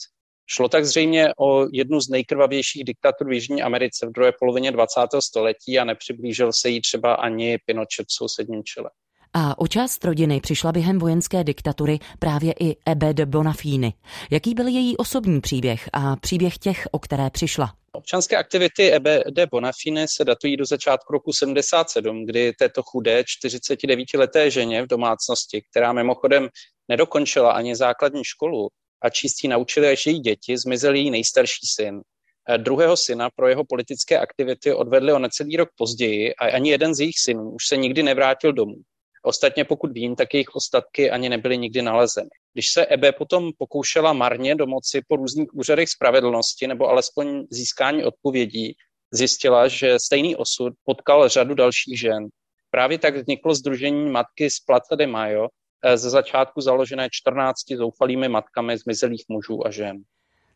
Šlo 0.52 0.70
tak 0.70 0.86
zřejmě 0.86 1.30
o 1.40 1.68
jednu 1.74 2.02
z 2.02 2.10
nejkrvavějších 2.10 2.84
diktatur 2.84 3.30
v 3.30 3.32
Jižní 3.32 3.62
Americe 3.62 4.08
v 4.08 4.12
druhé 4.12 4.32
polovině 4.40 4.72
20. 4.72 5.02
století 5.20 5.80
a 5.80 5.84
nepřiblížil 5.84 6.54
se 6.54 6.70
jí 6.70 6.82
třeba 6.82 7.14
ani 7.14 7.58
Pinochet 7.66 8.08
v 8.08 8.14
sousedním 8.14 8.64
čele. 8.64 8.90
A 9.34 9.60
o 9.60 9.68
část 9.68 10.06
rodiny 10.06 10.42
přišla 10.42 10.72
během 10.72 11.00
vojenské 11.00 11.44
diktatury 11.44 12.00
právě 12.20 12.54
i 12.60 12.76
Ebe 12.86 13.14
de 13.14 13.26
Bonafini. 13.26 13.94
Jaký 14.32 14.54
byl 14.54 14.68
její 14.68 14.98
osobní 14.98 15.42
příběh 15.42 15.90
a 15.94 16.16
příběh 16.16 16.58
těch, 16.58 16.88
o 16.92 17.00
které 17.00 17.30
přišla? 17.30 17.74
Občanské 17.92 18.38
aktivity 18.38 18.92
Ebe 18.92 19.24
de 19.30 19.46
Bonafine 19.46 20.06
se 20.10 20.26
datují 20.26 20.58
do 20.58 20.66
začátku 20.66 21.14
roku 21.14 21.34
77, 21.34 22.26
kdy 22.26 22.54
této 22.54 22.84
chudé 22.84 23.22
49-leté 23.22 24.52
ženě 24.52 24.84
v 24.84 24.88
domácnosti, 24.88 25.62
která 25.72 25.94
mimochodem 25.94 26.50
nedokončila 26.88 27.52
ani 27.52 27.76
základní 27.76 28.24
školu 28.24 28.68
a 29.02 29.10
číst 29.10 29.44
naučili 29.44 29.88
až 29.88 30.06
její 30.06 30.20
děti, 30.20 30.58
zmizel 30.58 30.96
její 30.96 31.12
nejstarší 31.12 31.68
syn. 31.76 32.02
Eh, 32.50 32.58
druhého 32.58 32.98
syna 32.98 33.30
pro 33.36 33.48
jeho 33.48 33.66
politické 33.66 34.20
aktivity 34.20 34.74
odvedli 34.74 35.14
o 35.14 35.20
necelý 35.20 35.58
rok 35.58 35.70
později 35.78 36.36
a 36.36 36.46
ani 36.46 36.70
jeden 36.70 36.96
z 36.96 37.00
jejich 37.00 37.20
synů 37.20 37.52
už 37.52 37.68
se 37.68 37.78
nikdy 37.78 38.04
nevrátil 38.04 38.54
domů. 38.54 38.76
Ostatně 39.24 39.66
pokud 39.66 39.92
vím, 39.92 40.16
tak 40.16 40.34
jejich 40.34 40.56
ostatky 40.56 41.12
ani 41.12 41.30
nebyly 41.30 41.58
nikdy 41.58 41.82
nalezeny. 41.82 42.30
Když 42.54 42.72
se 42.72 42.86
Ebe 42.86 43.12
potom 43.12 43.52
pokoušela 43.58 44.14
marně 44.14 44.56
domoci 44.56 45.02
po 45.08 45.16
různých 45.16 45.54
úřadech 45.54 45.90
spravedlnosti 45.90 46.68
nebo 46.68 46.88
alespoň 46.88 47.44
získání 47.52 48.04
odpovědí, 48.04 48.76
zjistila, 49.12 49.68
že 49.68 50.00
stejný 50.00 50.36
osud 50.36 50.74
potkal 50.86 51.30
řadu 51.30 51.56
dalších 51.56 52.00
žen. 52.00 52.28
Právě 52.72 53.00
tak 53.00 53.16
vzniklo 53.16 53.56
Združení 53.56 54.10
matky 54.10 54.50
z 54.50 54.60
Plata 54.60 54.96
de 54.96 55.08
Mayo, 55.08 55.48
eh, 55.84 55.98
ze 55.98 56.10
začátku 56.10 56.62
založené 56.62 57.08
14 57.12 57.78
zoufalými 57.78 58.30
matkami 58.30 58.78
zmizelých 58.78 59.24
mužů 59.30 59.68
a 59.68 59.72
žen. 59.72 60.04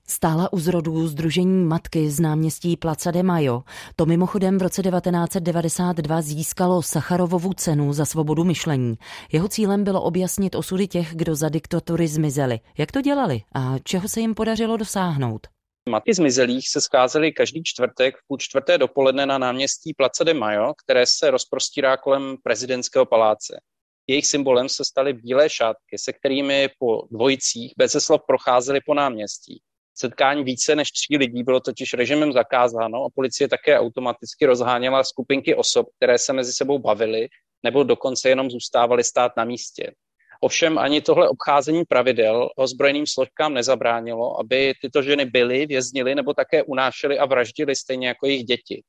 Stála 0.08 0.54
u 0.54 0.60
zrodů 0.60 1.08
Združení 1.08 1.64
matky 1.64 2.12
z 2.12 2.20
náměstí 2.20 2.78
Placa 2.78 3.12
de 3.12 3.24
Mayo. 3.24 3.62
To 3.96 4.06
mimochodem 4.06 4.58
v 4.58 4.62
roce 4.62 4.82
1992 4.82 6.22
získalo 6.22 6.82
Sacharovovu 6.82 7.54
cenu 7.54 7.94
za 7.94 8.06
svobodu 8.06 8.44
myšlení. 8.44 8.96
Jeho 9.32 9.48
cílem 9.48 9.84
bylo 9.84 10.02
objasnit 10.02 10.56
osudy 10.56 10.88
těch, 10.88 11.16
kdo 11.16 11.36
za 11.36 11.50
diktatury 11.50 12.08
zmizeli. 12.08 12.60
Jak 12.78 12.92
to 12.92 13.02
dělali 13.02 13.42
a 13.56 13.80
čeho 13.84 14.10
se 14.10 14.20
jim 14.20 14.36
podařilo 14.36 14.78
dosáhnout? 14.78 15.48
Matky 15.90 16.14
zmizelých 16.14 16.70
se 16.70 16.82
scházely 16.82 17.32
každý 17.32 17.64
čtvrtek 17.64 18.16
v 18.18 18.28
půl 18.28 18.38
čtvrté 18.38 18.78
dopoledne 18.78 19.26
na 19.26 19.38
náměstí 19.38 19.94
Placa 19.94 20.24
de 20.24 20.34
Mayo, 20.34 20.74
které 20.84 21.06
se 21.08 21.32
rozprostírá 21.32 21.98
kolem 21.98 22.36
prezidentského 22.44 23.06
paláce. 23.06 23.60
Jejich 24.08 24.28
symbolem 24.28 24.70
se 24.70 24.86
staly 24.86 25.14
bílé 25.14 25.50
šátky, 25.50 25.98
se 25.98 26.14
kterými 26.14 26.70
po 26.80 27.02
dvojicích 27.12 27.74
bez 27.78 27.92
slov 27.92 28.22
procházely 28.28 28.80
po 28.86 28.94
náměstí. 28.94 29.62
Setkání 29.96 30.44
více 30.44 30.76
než 30.76 30.92
tří 30.92 31.18
lidí 31.18 31.44
bylo 31.44 31.60
totiž 31.60 31.94
režimem 31.94 32.34
zakázáno 32.34 33.06
a 33.06 33.10
policie 33.16 33.48
také 33.48 33.80
automaticky 33.80 34.46
rozháněla 34.46 35.04
skupinky 35.04 35.56
osob, 35.56 35.88
které 35.98 36.18
se 36.18 36.34
mezi 36.34 36.54
sebou 36.54 36.80
bavily 36.80 37.28
nebo 37.64 37.84
dokonce 37.84 38.30
jenom 38.30 38.50
zůstávali 38.50 39.04
stát 39.04 39.32
na 39.38 39.46
místě. 39.46 39.92
Ovšem 40.42 40.78
ani 40.78 41.02
tohle 41.02 41.30
obcházení 41.30 41.84
pravidel 41.86 42.50
ozbrojeným 42.56 43.08
složkám 43.08 43.54
nezabránilo, 43.54 44.40
aby 44.40 44.74
tyto 44.82 45.02
ženy 45.02 45.26
byly, 45.26 45.66
věznily 45.66 46.16
nebo 46.16 46.34
také 46.34 46.64
unášely 46.64 47.20
a 47.20 47.26
vraždily 47.26 47.76
stejně 47.76 48.08
jako 48.08 48.26
jejich 48.26 48.44
děti. 48.44 48.84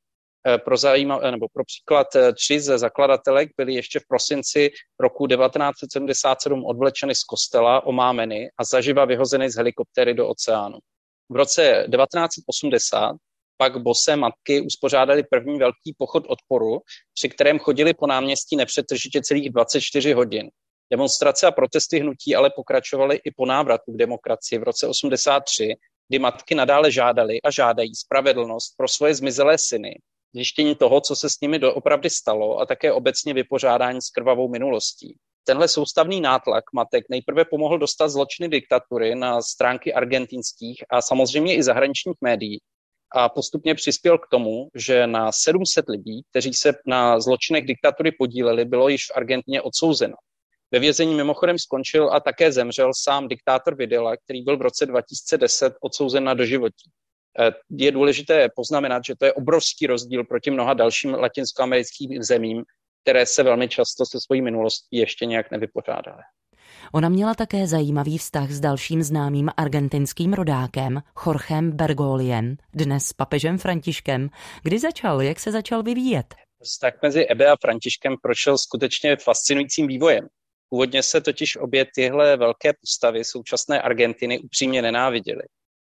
E, 0.49 0.58
pro, 0.58 0.76
zajímav, 0.76 1.20
e, 1.23 1.30
nebo 1.30 1.46
pro 1.52 1.64
příklad 1.64 2.16
e, 2.16 2.32
tři 2.32 2.61
ze 2.61 2.78
zakladatelek 2.78 3.49
byly 3.56 3.75
ještě 3.75 4.00
v 4.00 4.06
prosinci 4.08 4.70
roku 5.00 5.26
1977 5.26 6.64
odvlečeny 6.64 7.14
z 7.14 7.25
kostela, 7.25 7.87
omámeny 7.87 8.50
a 8.58 8.64
zaživa 8.64 9.04
vyhozeny 9.04 9.50
z 9.50 9.56
helikoptéry 9.56 10.14
do 10.14 10.28
oceánu. 10.28 10.78
V 11.35 11.37
roce 11.37 11.87
1980 11.91 13.17
pak 13.57 13.83
bose 13.83 14.17
matky 14.17 14.61
uspořádali 14.61 15.23
první 15.31 15.59
velký 15.59 15.95
pochod 15.99 16.25
odporu, 16.29 16.81
při 17.14 17.29
kterém 17.29 17.59
chodili 17.59 17.95
po 17.95 18.07
náměstí 18.07 18.57
nepřetržitě 18.57 19.21
celých 19.23 19.50
24 19.50 20.12
hodin. 20.12 20.50
Demonstrace 20.91 21.47
a 21.47 21.50
protesty 21.50 21.99
hnutí 21.99 22.37
ale 22.37 22.50
pokračovaly 22.57 23.17
i 23.17 23.31
po 23.37 23.47
návratu 23.47 23.93
k 23.93 23.97
demokracii 23.97 24.59
v 24.59 24.62
roce 24.62 24.87
83, 24.87 25.75
kdy 26.09 26.19
matky 26.19 26.55
nadále 26.55 26.91
žádali 26.91 27.43
a 27.43 27.50
žádají 27.50 27.95
spravedlnost 27.95 28.75
pro 28.76 28.88
svoje 28.88 29.14
zmizelé 29.14 29.59
syny, 29.59 29.99
zjištění 30.35 30.75
toho, 30.75 31.00
co 31.00 31.17
se 31.17 31.31
s 31.31 31.41
nimi 31.43 31.59
doopravdy 31.59 32.11
stalo 32.11 32.59
a 32.59 32.67
také 32.67 32.93
obecně 32.93 33.35
vypořádání 33.35 34.03
s 34.03 34.11
krvavou 34.11 34.49
minulostí. 34.49 35.17
Tenhle 35.45 35.69
soustavný 35.69 36.21
nátlak 36.21 36.65
matek 36.75 37.05
nejprve 37.11 37.45
pomohl 37.45 37.79
dostat 37.79 38.09
zločiny 38.09 38.49
diktatury 38.49 39.15
na 39.15 39.43
stránky 39.43 39.95
argentinských 39.95 40.85
a 40.91 41.03
samozřejmě 41.03 41.57
i 41.57 41.63
zahraničních 41.63 42.17
médií, 42.21 42.59
a 43.15 43.29
postupně 43.29 43.75
přispěl 43.75 44.19
k 44.19 44.29
tomu, 44.31 44.69
že 44.75 45.07
na 45.07 45.33
700 45.33 45.89
lidí, 45.89 46.23
kteří 46.31 46.55
se 46.55 46.73
na 46.87 47.21
zločinech 47.21 47.65
diktatury 47.65 48.13
podíleli, 48.13 48.65
bylo 48.65 48.89
již 48.89 49.07
v 49.07 49.17
Argentině 49.17 49.63
odsouzeno. 49.63 50.15
Ve 50.71 50.79
vězení 50.79 51.15
mimochodem 51.15 51.59
skončil 51.59 52.13
a 52.13 52.21
také 52.21 52.53
zemřel 52.53 52.91
sám 53.03 53.29
diktátor 53.29 53.77
Videla, 53.77 54.17
který 54.17 54.43
byl 54.43 54.57
v 54.57 54.63
roce 54.63 54.87
2010 54.87 55.75
odsouzen 55.81 56.25
na 56.25 56.35
doživotí. 56.35 56.91
Eh, 57.41 57.53
je 57.71 57.93
důležité 57.93 58.49
poznamenat, 58.57 59.03
že 59.07 59.15
to 59.19 59.25
je 59.25 59.33
obrovský 59.33 59.87
rozdíl 59.87 60.25
proti 60.25 60.51
mnoha 60.51 60.75
dalším 60.75 61.15
latinskoamerickým 61.15 62.23
zemím, 62.23 62.63
které 63.04 63.26
se 63.26 63.42
velmi 63.42 63.68
často 63.68 64.06
se 64.06 64.18
svojí 64.20 64.42
minulostí 64.42 64.96
ještě 64.96 65.26
nějak 65.26 65.50
nevypořádaly. 65.50 66.23
Ona 66.92 67.08
měla 67.08 67.34
také 67.34 67.66
zajímavý 67.66 68.18
vztah 68.18 68.50
s 68.50 68.61
dalším 68.61 69.02
známým 69.02 69.50
argentinským 69.56 70.32
rodákem, 70.32 71.02
Jorgem 71.26 71.73
Bergoliem, 71.76 72.56
dnes 72.75 73.12
papežem 73.12 73.58
Františkem. 73.58 74.28
Kdy 74.62 74.78
začal, 74.78 75.23
jak 75.23 75.40
se 75.40 75.52
začal 75.52 75.82
vyvíjet? 75.82 76.34
Vztah 76.62 76.92
mezi 77.02 77.26
Ebe 77.26 77.46
a 77.46 77.56
Františkem 77.61 78.14
prošel 78.23 78.58
skutečně 78.58 79.16
fascinujícím 79.16 79.87
vývojem. 79.87 80.28
Původně 80.68 81.02
se 81.02 81.20
totiž 81.20 81.56
obě 81.56 81.87
tyhle 81.94 82.37
velké 82.37 82.73
postavy 82.80 83.25
současné 83.25 83.82
Argentiny 83.82 84.38
upřímně 84.38 84.82
nenáviděly. 84.82 85.42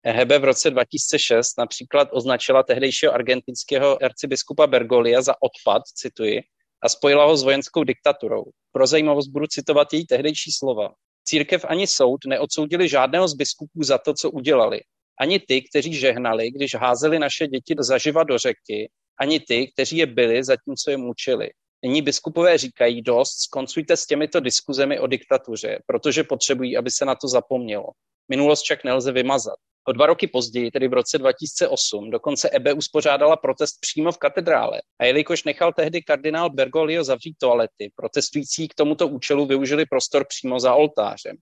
Hebe 0.05 0.39
v 0.39 0.43
roce 0.43 0.69
2006 0.69 1.57
například 1.57 2.09
označila 2.11 2.63
tehdejšího 2.63 3.13
argentinského 3.13 4.03
arcibiskupa 4.03 4.67
Bergolia 4.67 5.21
za 5.21 5.33
odpad, 5.41 5.81
cituji, 5.95 6.41
a 6.83 6.89
spojila 6.89 7.25
ho 7.25 7.37
s 7.37 7.43
vojenskou 7.43 7.83
diktaturou. 7.83 8.43
Pro 8.71 8.87
zajímavost 8.87 9.27
budu 9.27 9.47
citovat 9.47 9.93
její 9.93 10.05
tehdejší 10.05 10.51
slova. 10.51 10.89
Církev 11.23 11.65
ani 11.65 11.87
soud 11.87 12.19
neodsoudili 12.27 12.89
žádného 12.89 13.27
z 13.27 13.33
biskupů 13.33 13.83
za 13.83 13.97
to, 13.97 14.13
co 14.13 14.31
udělali. 14.31 14.81
Ani 15.19 15.39
ty, 15.39 15.61
kteří 15.61 15.93
žehnali, 15.93 16.51
když 16.51 16.75
házeli 16.75 17.19
naše 17.19 17.47
děti 17.47 17.75
zaživa 17.79 18.23
do 18.23 18.37
řeky, 18.37 18.89
ani 19.19 19.39
ty, 19.39 19.71
kteří 19.73 19.97
je 19.97 20.05
byli, 20.05 20.43
zatímco 20.43 20.91
je 20.91 20.97
mučili. 20.97 21.49
Nyní 21.85 22.01
biskupové 22.01 22.57
říkají 22.57 23.01
dost, 23.01 23.39
skoncujte 23.39 23.97
s 23.97 24.05
těmito 24.05 24.39
diskuzemi 24.39 24.99
o 24.99 25.07
diktatuře, 25.07 25.79
protože 25.85 26.23
potřebují, 26.23 26.77
aby 26.77 26.91
se 26.91 27.05
na 27.05 27.15
to 27.15 27.27
zapomnělo. 27.27 27.85
Minulost 28.29 28.63
však 28.63 28.83
nelze 28.83 29.11
vymazat. 29.11 29.57
O 29.89 29.91
dva 29.91 30.05
roky 30.05 30.27
později, 30.27 30.71
tedy 30.71 30.87
v 30.87 30.93
roce 30.93 31.17
2008, 31.17 32.09
dokonce 32.09 32.49
Ebe 32.49 32.73
uspořádala 32.73 33.35
protest 33.37 33.77
přímo 33.81 34.11
v 34.11 34.17
katedrále. 34.17 34.81
A 34.99 35.05
jelikož 35.05 35.43
nechal 35.43 35.73
tehdy 35.73 36.01
kardinál 36.01 36.49
Bergoglio 36.49 37.03
zavřít 37.03 37.35
toalety, 37.39 37.91
protestující 37.95 38.67
k 38.67 38.75
tomuto 38.75 39.07
účelu 39.07 39.45
využili 39.45 39.85
prostor 39.85 40.25
přímo 40.29 40.59
za 40.59 40.73
oltářem. 40.73 41.35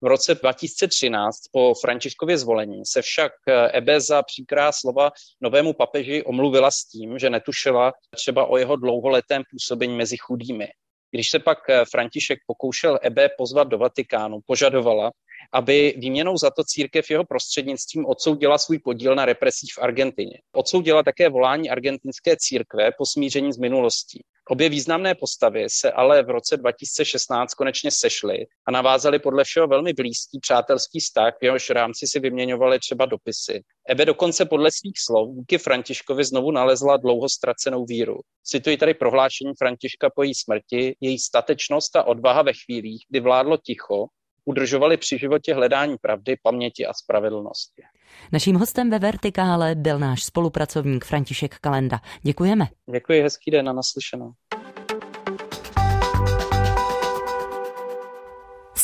V 0.00 0.06
roce 0.06 0.34
2013 0.34 1.36
po 1.52 1.74
Františkově 1.80 2.38
zvolení 2.38 2.82
se 2.86 3.02
však 3.02 3.32
Ebe 3.72 4.00
za 4.00 4.22
příkrá 4.22 4.72
slova 4.72 5.10
novému 5.40 5.72
papeži 5.72 6.24
omluvila 6.24 6.70
s 6.70 6.84
tím, 6.84 7.18
že 7.18 7.30
netušila 7.30 7.92
třeba 8.14 8.46
o 8.46 8.56
jeho 8.56 8.76
dlouholetém 8.76 9.42
působení 9.50 9.96
mezi 9.96 10.16
chudými. 10.16 10.68
Když 11.10 11.30
se 11.30 11.38
pak 11.38 11.58
František 11.90 12.38
pokoušel 12.46 12.98
Ebe 13.02 13.28
pozvat 13.38 13.68
do 13.68 13.78
Vatikánu, 13.78 14.40
požadovala, 14.46 15.10
aby 15.52 15.94
výměnou 15.98 16.36
za 16.36 16.50
to 16.50 16.64
církev 16.64 17.10
jeho 17.10 17.24
prostřednictvím 17.24 18.06
odsoudila 18.06 18.58
svůj 18.58 18.78
podíl 18.78 19.14
na 19.14 19.24
represích 19.24 19.74
v 19.78 19.82
Argentině. 19.82 20.38
Odsoudila 20.52 21.02
také 21.02 21.28
volání 21.28 21.70
argentinské 21.70 22.36
církve 22.38 22.90
po 22.98 23.06
smíření 23.06 23.52
s 23.52 23.58
minulostí. 23.58 24.22
Obě 24.50 24.68
významné 24.68 25.14
postavy 25.14 25.64
se 25.68 25.92
ale 25.92 26.22
v 26.22 26.30
roce 26.30 26.56
2016 26.56 27.54
konečně 27.54 27.90
sešly 27.90 28.46
a 28.68 28.70
navázali 28.70 29.18
podle 29.18 29.44
všeho 29.44 29.66
velmi 29.66 29.92
blízký 29.92 30.38
přátelský 30.40 31.00
vztah, 31.00 31.34
v 31.40 31.44
jehož 31.44 31.70
rámci 31.70 32.06
si 32.06 32.20
vyměňovali 32.20 32.78
třeba 32.78 33.06
dopisy. 33.06 33.62
Ebe 33.88 34.04
dokonce 34.04 34.44
podle 34.44 34.70
svých 34.72 35.00
slov 35.06 35.28
díky 35.34 35.58
Františkovi 35.58 36.24
znovu 36.24 36.50
nalezla 36.50 36.96
dlouho 36.96 37.28
ztracenou 37.28 37.84
víru. 37.84 38.16
Cituji 38.44 38.76
tady 38.76 38.94
prohlášení 38.94 39.52
Františka 39.58 40.10
po 40.16 40.22
její 40.22 40.34
smrti, 40.34 40.96
její 41.00 41.18
statečnost 41.18 41.96
a 41.96 42.04
odvaha 42.04 42.42
ve 42.42 42.52
chvílích, 42.64 43.04
kdy 43.08 43.20
vládlo 43.20 43.56
ticho, 43.56 44.06
udržovali 44.50 44.96
při 44.96 45.18
životě 45.18 45.54
hledání 45.54 45.96
pravdy, 46.00 46.36
paměti 46.42 46.86
a 46.86 46.92
spravedlnosti. 46.94 47.82
Naším 48.32 48.56
hostem 48.56 48.90
ve 48.90 48.98
Vertikále 48.98 49.74
byl 49.74 49.98
náš 49.98 50.24
spolupracovník 50.24 51.04
František 51.04 51.58
Kalenda. 51.58 52.00
Děkujeme. 52.22 52.66
Děkuji, 52.92 53.22
hezký 53.22 53.50
den 53.50 53.68
a 53.68 53.72
naslyšenou. 53.72 54.32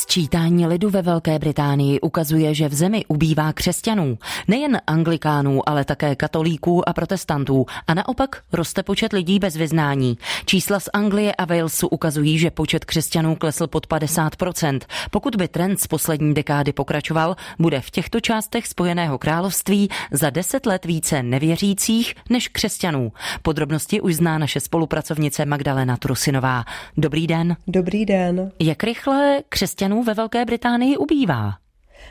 Sčítání 0.09 0.67
lidu 0.67 0.89
ve 0.89 1.01
Velké 1.01 1.39
Británii 1.39 1.99
ukazuje, 1.99 2.53
že 2.53 2.69
v 2.69 2.73
zemi 2.73 3.05
ubývá 3.07 3.53
křesťanů. 3.53 4.17
Nejen 4.47 4.81
anglikánů, 4.87 5.69
ale 5.69 5.85
také 5.85 6.15
katolíků 6.15 6.89
a 6.89 6.93
protestantů. 6.93 7.65
A 7.87 7.93
naopak 7.93 8.41
roste 8.53 8.83
počet 8.83 9.13
lidí 9.13 9.39
bez 9.39 9.55
vyznání. 9.55 10.17
Čísla 10.45 10.79
z 10.79 10.89
Anglie 10.93 11.35
a 11.35 11.45
Walesu 11.45 11.87
ukazují, 11.87 12.39
že 12.39 12.51
počet 12.51 12.85
křesťanů 12.85 13.35
klesl 13.35 13.67
pod 13.67 13.87
50%. 13.87 14.79
Pokud 15.11 15.35
by 15.35 15.47
trend 15.47 15.81
z 15.81 15.87
poslední 15.87 16.33
dekády 16.33 16.73
pokračoval, 16.73 17.35
bude 17.59 17.81
v 17.81 17.91
těchto 17.91 18.19
částech 18.19 18.67
Spojeného 18.67 19.17
království 19.17 19.89
za 20.11 20.29
deset 20.29 20.65
let 20.65 20.85
více 20.85 21.23
nevěřících 21.23 22.15
než 22.29 22.47
křesťanů. 22.47 23.11
Podrobnosti 23.41 24.01
už 24.01 24.15
zná 24.15 24.37
naše 24.37 24.59
spolupracovnice 24.59 25.45
Magdalena 25.45 25.97
Trusinová. 25.97 26.63
Dobrý 26.97 27.27
den. 27.27 27.57
Dobrý 27.67 28.05
den. 28.05 28.51
Jak 28.59 28.83
rychle 28.83 29.41
křesťanů 29.49 29.96
ve 30.03 30.13
Velké 30.13 30.45
Británii 30.45 30.97
ubývá. 30.97 31.53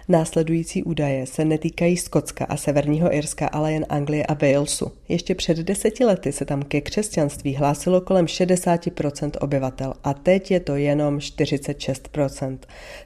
Následující 0.08 0.82
údaje 0.82 1.26
se 1.26 1.44
netýkají 1.44 1.96
Skotska 1.96 2.44
a 2.44 2.56
Severního 2.56 3.14
Irska, 3.14 3.46
ale 3.46 3.72
jen 3.72 3.86
Anglie 3.88 4.26
a 4.26 4.34
Walesu. 4.34 4.92
Ještě 5.08 5.34
před 5.34 5.56
deseti 5.56 6.04
lety 6.04 6.32
se 6.32 6.44
tam 6.44 6.62
ke 6.62 6.80
křesťanství 6.80 7.54
hlásilo 7.54 8.00
kolem 8.00 8.26
60% 8.26 9.30
obyvatel 9.40 9.94
a 10.04 10.14
teď 10.14 10.50
je 10.50 10.60
to 10.60 10.76
jenom 10.76 11.18
46%. 11.18 12.58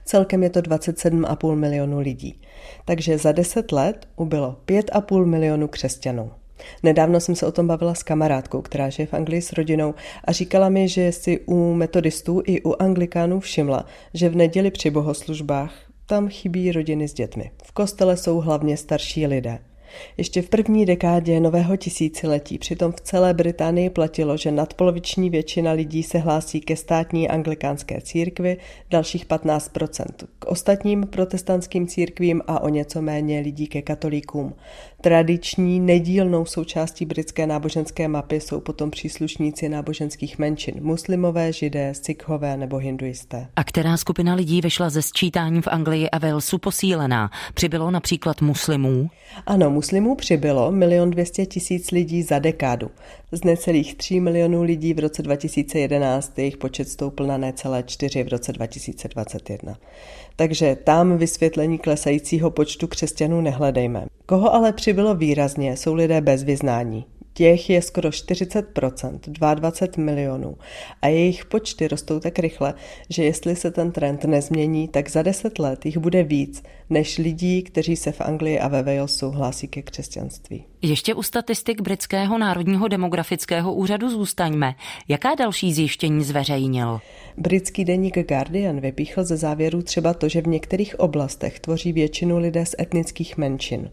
Celkem 0.04 0.42
je 0.42 0.50
to 0.50 0.60
27,5 0.60 1.54
milionu 1.54 2.00
lidí. 2.00 2.40
Takže 2.84 3.18
za 3.18 3.32
deset 3.32 3.72
let 3.72 4.08
ubylo 4.16 4.56
5,5 4.66 5.24
milionu 5.24 5.68
křesťanů. 5.68 6.30
Nedávno 6.82 7.20
jsem 7.20 7.34
se 7.34 7.46
o 7.46 7.52
tom 7.52 7.66
bavila 7.66 7.94
s 7.94 8.02
kamarádkou, 8.02 8.62
která 8.62 8.88
žije 8.88 9.06
v 9.06 9.14
Anglii 9.14 9.42
s 9.42 9.52
rodinou 9.52 9.94
a 10.24 10.32
říkala 10.32 10.68
mi, 10.68 10.88
že 10.88 11.12
si 11.12 11.40
u 11.46 11.74
metodistů 11.74 12.42
i 12.46 12.62
u 12.62 12.74
anglikánů 12.78 13.40
všimla, 13.40 13.86
že 14.14 14.28
v 14.28 14.36
neděli 14.36 14.70
při 14.70 14.90
bohoslužbách 14.90 15.72
tam 16.06 16.28
chybí 16.28 16.72
rodiny 16.72 17.08
s 17.08 17.14
dětmi. 17.14 17.50
V 17.64 17.72
kostele 17.72 18.16
jsou 18.16 18.40
hlavně 18.40 18.76
starší 18.76 19.26
lidé. 19.26 19.58
Ještě 20.16 20.42
v 20.42 20.48
první 20.48 20.86
dekádě 20.86 21.40
nového 21.40 21.76
tisíciletí 21.76 22.58
přitom 22.58 22.92
v 22.92 23.00
celé 23.00 23.34
Británii 23.34 23.90
platilo, 23.90 24.36
že 24.36 24.50
nadpoloviční 24.50 25.30
většina 25.30 25.72
lidí 25.72 26.02
se 26.02 26.18
hlásí 26.18 26.60
ke 26.60 26.76
státní 26.76 27.28
anglikánské 27.28 28.00
církvi, 28.00 28.56
dalších 28.90 29.26
15% 29.26 30.04
k 30.38 30.44
ostatním 30.44 31.06
protestantským 31.06 31.86
církvím 31.86 32.42
a 32.46 32.60
o 32.60 32.68
něco 32.68 33.02
méně 33.02 33.40
lidí 33.40 33.66
ke 33.66 33.82
katolíkům. 33.82 34.54
Tradiční 35.02 35.80
nedílnou 35.80 36.44
součástí 36.44 37.04
britské 37.04 37.46
náboženské 37.46 38.08
mapy 38.08 38.40
jsou 38.40 38.60
potom 38.60 38.90
příslušníci 38.90 39.68
náboženských 39.68 40.38
menšin, 40.38 40.74
muslimové, 40.80 41.52
židé, 41.52 41.94
sikhové 41.94 42.56
nebo 42.56 42.76
hinduisté. 42.76 43.46
A 43.56 43.64
která 43.64 43.96
skupina 43.96 44.34
lidí 44.34 44.60
vyšla 44.60 44.90
ze 44.90 45.02
sčítání 45.02 45.62
v 45.62 45.68
Anglii 45.68 46.10
a 46.10 46.18
Walesu 46.18 46.58
posílená? 46.58 47.30
Přibylo 47.54 47.90
například 47.90 48.40
muslimů? 48.40 49.10
Ano, 49.46 49.70
muslimů 49.70 50.14
přibylo 50.14 50.72
milion 50.72 51.10
dvěstě 51.10 51.46
tisíc 51.46 51.90
lidí 51.90 52.22
za 52.22 52.38
dekádu. 52.38 52.90
Z 53.32 53.44
necelých 53.44 53.94
3 53.94 54.20
milionů 54.20 54.62
lidí 54.62 54.94
v 54.94 54.98
roce 54.98 55.22
2011 55.22 56.38
jejich 56.38 56.56
počet 56.56 56.88
stoupl 56.88 57.26
na 57.26 57.38
necelé 57.38 57.82
4 57.82 58.22
v 58.22 58.28
roce 58.28 58.52
2021. 58.52 59.76
Takže 60.40 60.76
tam 60.84 61.18
vysvětlení 61.18 61.78
klesajícího 61.78 62.50
počtu 62.50 62.86
křesťanů 62.86 63.40
nehledejme. 63.40 64.06
Koho 64.26 64.54
ale 64.54 64.72
přibylo 64.72 65.14
výrazně, 65.14 65.76
jsou 65.76 65.94
lidé 65.94 66.20
bez 66.20 66.42
vyznání. 66.42 67.04
Těch 67.40 67.70
je 67.70 67.82
skoro 67.82 68.08
40%, 68.08 69.18
22 69.26 70.04
milionů 70.04 70.56
a 71.02 71.08
jejich 71.08 71.44
počty 71.44 71.88
rostou 71.88 72.20
tak 72.20 72.38
rychle, 72.38 72.74
že 73.08 73.24
jestli 73.24 73.56
se 73.56 73.70
ten 73.70 73.92
trend 73.92 74.24
nezmění, 74.24 74.88
tak 74.88 75.10
za 75.10 75.22
10 75.22 75.58
let 75.58 75.86
jich 75.86 75.98
bude 75.98 76.22
víc 76.22 76.62
než 76.90 77.18
lidí, 77.18 77.62
kteří 77.62 77.96
se 77.96 78.12
v 78.12 78.20
Anglii 78.20 78.58
a 78.58 78.68
ve 78.68 78.82
Walesu 78.82 79.30
hlásí 79.30 79.68
ke 79.68 79.82
křesťanství. 79.82 80.64
Ještě 80.82 81.14
u 81.14 81.22
statistik 81.22 81.80
Britského 81.80 82.38
národního 82.38 82.88
demografického 82.88 83.74
úřadu 83.74 84.10
zůstaňme. 84.10 84.74
Jaká 85.08 85.34
další 85.34 85.74
zjištění 85.74 86.24
zveřejnil? 86.24 87.00
Britský 87.36 87.84
deník 87.84 88.28
Guardian 88.28 88.80
vypíchl 88.80 89.24
ze 89.24 89.36
závěru 89.36 89.82
třeba 89.82 90.14
to, 90.14 90.28
že 90.28 90.42
v 90.42 90.46
některých 90.46 91.00
oblastech 91.00 91.60
tvoří 91.60 91.92
většinu 91.92 92.38
lidé 92.38 92.66
z 92.66 92.74
etnických 92.80 93.38
menšin. 93.38 93.90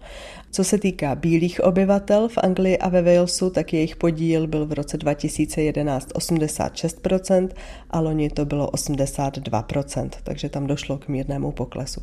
Co 0.51 0.63
se 0.63 0.77
týká 0.77 1.15
bílých 1.15 1.63
obyvatel 1.63 2.29
v 2.29 2.37
Anglii 2.37 2.77
a 2.77 2.89
ve 2.89 3.01
Walesu, 3.01 3.36
Walesu, 3.41 3.53
tak 3.53 3.73
jejich 3.73 3.95
podíl 3.95 4.47
byl 4.47 4.65
v 4.65 4.73
roce 4.73 4.97
2011 4.97 6.07
86% 6.13 7.49
a 7.89 7.99
loni 7.99 8.29
to 8.29 8.45
bylo 8.45 8.67
82%, 8.67 10.09
takže 10.23 10.49
tam 10.49 10.67
došlo 10.67 10.97
k 10.97 11.07
mírnému 11.07 11.51
poklesu. 11.51 12.01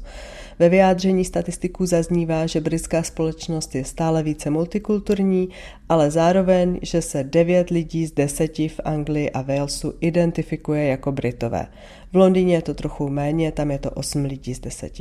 Ve 0.59 0.68
vyjádření 0.68 1.25
statistiků 1.25 1.87
zaznívá, 1.87 2.47
že 2.47 2.61
britská 2.61 3.03
společnost 3.03 3.75
je 3.75 3.85
stále 3.85 4.23
více 4.23 4.51
multikulturní, 4.51 5.49
ale 5.88 6.11
zároveň, 6.11 6.79
že 6.83 7.03
se 7.03 7.25
9 7.25 7.70
lidí 7.70 8.07
z 8.07 8.12
10 8.12 8.59
v 8.59 8.81
Anglii 8.85 9.31
a 9.31 9.42
Walesu 9.42 9.94
identifikuje 10.01 10.87
jako 10.87 11.12
Britové. 11.12 11.66
V 12.12 12.16
Londýně 12.16 12.55
je 12.55 12.62
to 12.62 12.75
trochu 12.75 13.09
méně, 13.09 13.53
tam 13.53 13.70
je 13.70 13.79
to 13.79 13.90
8 13.90 14.25
lidí 14.25 14.55
z 14.55 14.61
10. 14.61 15.01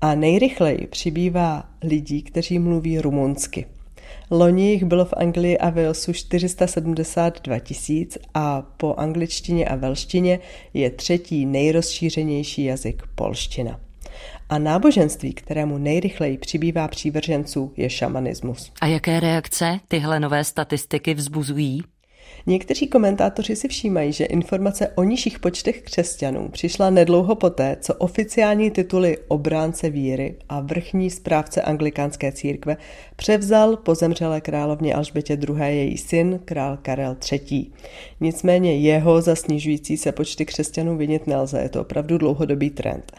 A 0.00 0.14
nejrychleji 0.14 0.86
přibývá 0.86 1.64
lidí, 1.82 2.22
kteří 2.22 2.58
mluví 2.58 3.00
rumunsky. 3.00 3.66
Loni 4.30 4.70
jich 4.70 4.84
bylo 4.84 5.04
v 5.04 5.14
Anglii 5.16 5.58
a 5.58 5.70
Walesu 5.70 6.12
472 6.12 7.58
tisíc 7.58 8.18
a 8.34 8.62
po 8.62 8.94
angličtině 8.94 9.68
a 9.68 9.76
velštině 9.76 10.38
je 10.74 10.90
třetí 10.90 11.46
nejrozšířenější 11.46 12.64
jazyk 12.64 13.02
polština. 13.14 13.80
A 14.48 14.58
náboženství, 14.58 15.32
kterému 15.32 15.78
nejrychleji 15.78 16.38
přibývá 16.38 16.88
přívrženců, 16.88 17.72
je 17.76 17.90
šamanismus. 17.90 18.72
A 18.80 18.86
jaké 18.86 19.20
reakce 19.20 19.80
tyhle 19.88 20.20
nové 20.20 20.44
statistiky 20.44 21.14
vzbuzují? 21.14 21.82
Někteří 22.46 22.86
komentátoři 22.86 23.56
si 23.56 23.68
všímají, 23.68 24.12
že 24.12 24.24
informace 24.24 24.88
o 24.94 25.04
nižších 25.04 25.38
počtech 25.38 25.82
křesťanů 25.82 26.48
přišla 26.48 26.90
nedlouho 26.90 27.34
poté, 27.34 27.76
co 27.80 27.94
oficiální 27.94 28.70
tituly 28.70 29.18
obránce 29.28 29.90
víry 29.90 30.36
a 30.48 30.60
vrchní 30.60 31.10
správce 31.10 31.62
anglikánské 31.62 32.32
církve 32.32 32.76
převzal 33.16 33.76
po 33.76 33.94
zemřelé 33.94 34.40
královně 34.40 34.94
Alžbětě 34.94 35.38
II. 35.48 35.58
její 35.60 35.98
syn, 35.98 36.40
král 36.44 36.78
Karel 36.82 37.16
III. 37.32 37.66
Nicméně 38.20 38.76
jeho 38.76 39.20
za 39.20 39.34
snižující 39.34 39.96
se 39.96 40.12
počty 40.12 40.46
křesťanů 40.46 40.96
vinit 40.96 41.26
nelze, 41.26 41.60
je 41.60 41.68
to 41.68 41.80
opravdu 41.80 42.18
dlouhodobý 42.18 42.70
trend. 42.70 43.12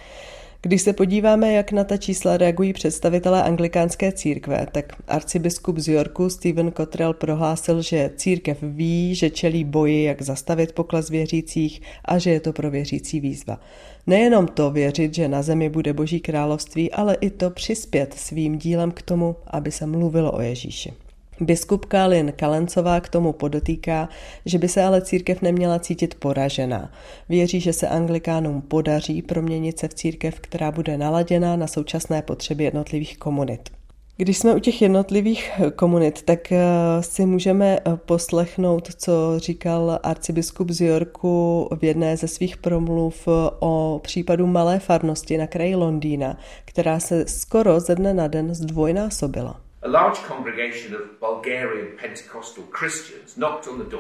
Když 0.61 0.81
se 0.81 0.93
podíváme, 0.93 1.53
jak 1.53 1.71
na 1.71 1.83
ta 1.83 1.97
čísla 1.97 2.37
reagují 2.37 2.73
představitelé 2.73 3.43
anglikánské 3.43 4.11
církve, 4.11 4.67
tak 4.71 4.93
arcibiskup 5.07 5.77
z 5.77 5.87
Yorku 5.87 6.29
Stephen 6.29 6.71
Cottrell 6.71 7.13
prohlásil, 7.13 7.81
že 7.81 8.11
církev 8.15 8.57
ví, 8.61 9.15
že 9.15 9.29
čelí 9.29 9.63
boji, 9.63 10.03
jak 10.03 10.21
zastavit 10.21 10.71
pokles 10.71 11.09
věřících 11.09 11.81
a 12.05 12.17
že 12.17 12.29
je 12.29 12.39
to 12.39 12.53
pro 12.53 12.71
věřící 12.71 13.19
výzva. 13.19 13.59
Nejenom 14.07 14.47
to 14.47 14.71
věřit, 14.71 15.15
že 15.15 15.27
na 15.27 15.41
zemi 15.41 15.69
bude 15.69 15.93
boží 15.93 16.19
království, 16.19 16.91
ale 16.91 17.17
i 17.21 17.29
to 17.29 17.49
přispět 17.49 18.13
svým 18.13 18.57
dílem 18.57 18.91
k 18.91 19.01
tomu, 19.01 19.35
aby 19.47 19.71
se 19.71 19.85
mluvilo 19.85 20.31
o 20.31 20.41
Ježíši. 20.41 20.93
Biskupka 21.41 22.05
Lin 22.05 22.33
Kalencová 22.35 22.99
k 22.99 23.09
tomu 23.09 23.33
podotýká, 23.33 24.09
že 24.45 24.57
by 24.57 24.67
se 24.67 24.83
ale 24.83 25.01
církev 25.01 25.41
neměla 25.41 25.79
cítit 25.79 26.15
poražená. 26.15 26.91
Věří, 27.29 27.59
že 27.59 27.73
se 27.73 27.87
anglikánům 27.87 28.61
podaří 28.61 29.21
proměnit 29.21 29.79
se 29.79 29.87
v 29.87 29.93
církev, 29.93 30.39
která 30.39 30.71
bude 30.71 30.97
naladěná 30.97 31.55
na 31.55 31.67
současné 31.67 32.21
potřeby 32.21 32.63
jednotlivých 32.63 33.17
komunit. 33.17 33.69
Když 34.21 34.37
jsme 34.37 34.55
u 34.55 34.59
těch 34.59 34.81
jednotlivých 34.81 35.51
komunit, 35.75 36.21
tak 36.21 36.51
eh, 36.51 36.59
si 36.99 37.25
můžeme 37.25 37.79
eh, 37.79 37.97
poslechnout, 37.97 38.89
co 38.97 39.39
říkal 39.39 39.99
arcibiskup 40.03 40.69
z 40.69 40.81
Yorku 40.81 41.69
v 41.79 41.83
jedné 41.83 42.17
ze 42.17 42.27
svých 42.27 42.57
promluv 42.57 43.27
eh, 43.27 43.31
o 43.59 43.99
případu 44.03 44.47
malé 44.47 44.79
farnosti 44.79 45.37
na 45.37 45.47
kraji 45.47 45.75
Londýna, 45.75 46.37
která 46.65 46.99
se 46.99 47.25
skoro 47.27 47.79
ze 47.79 47.95
dne 47.95 48.13
na 48.13 48.27
den 48.27 48.55
zdvojnásobila. 48.55 49.68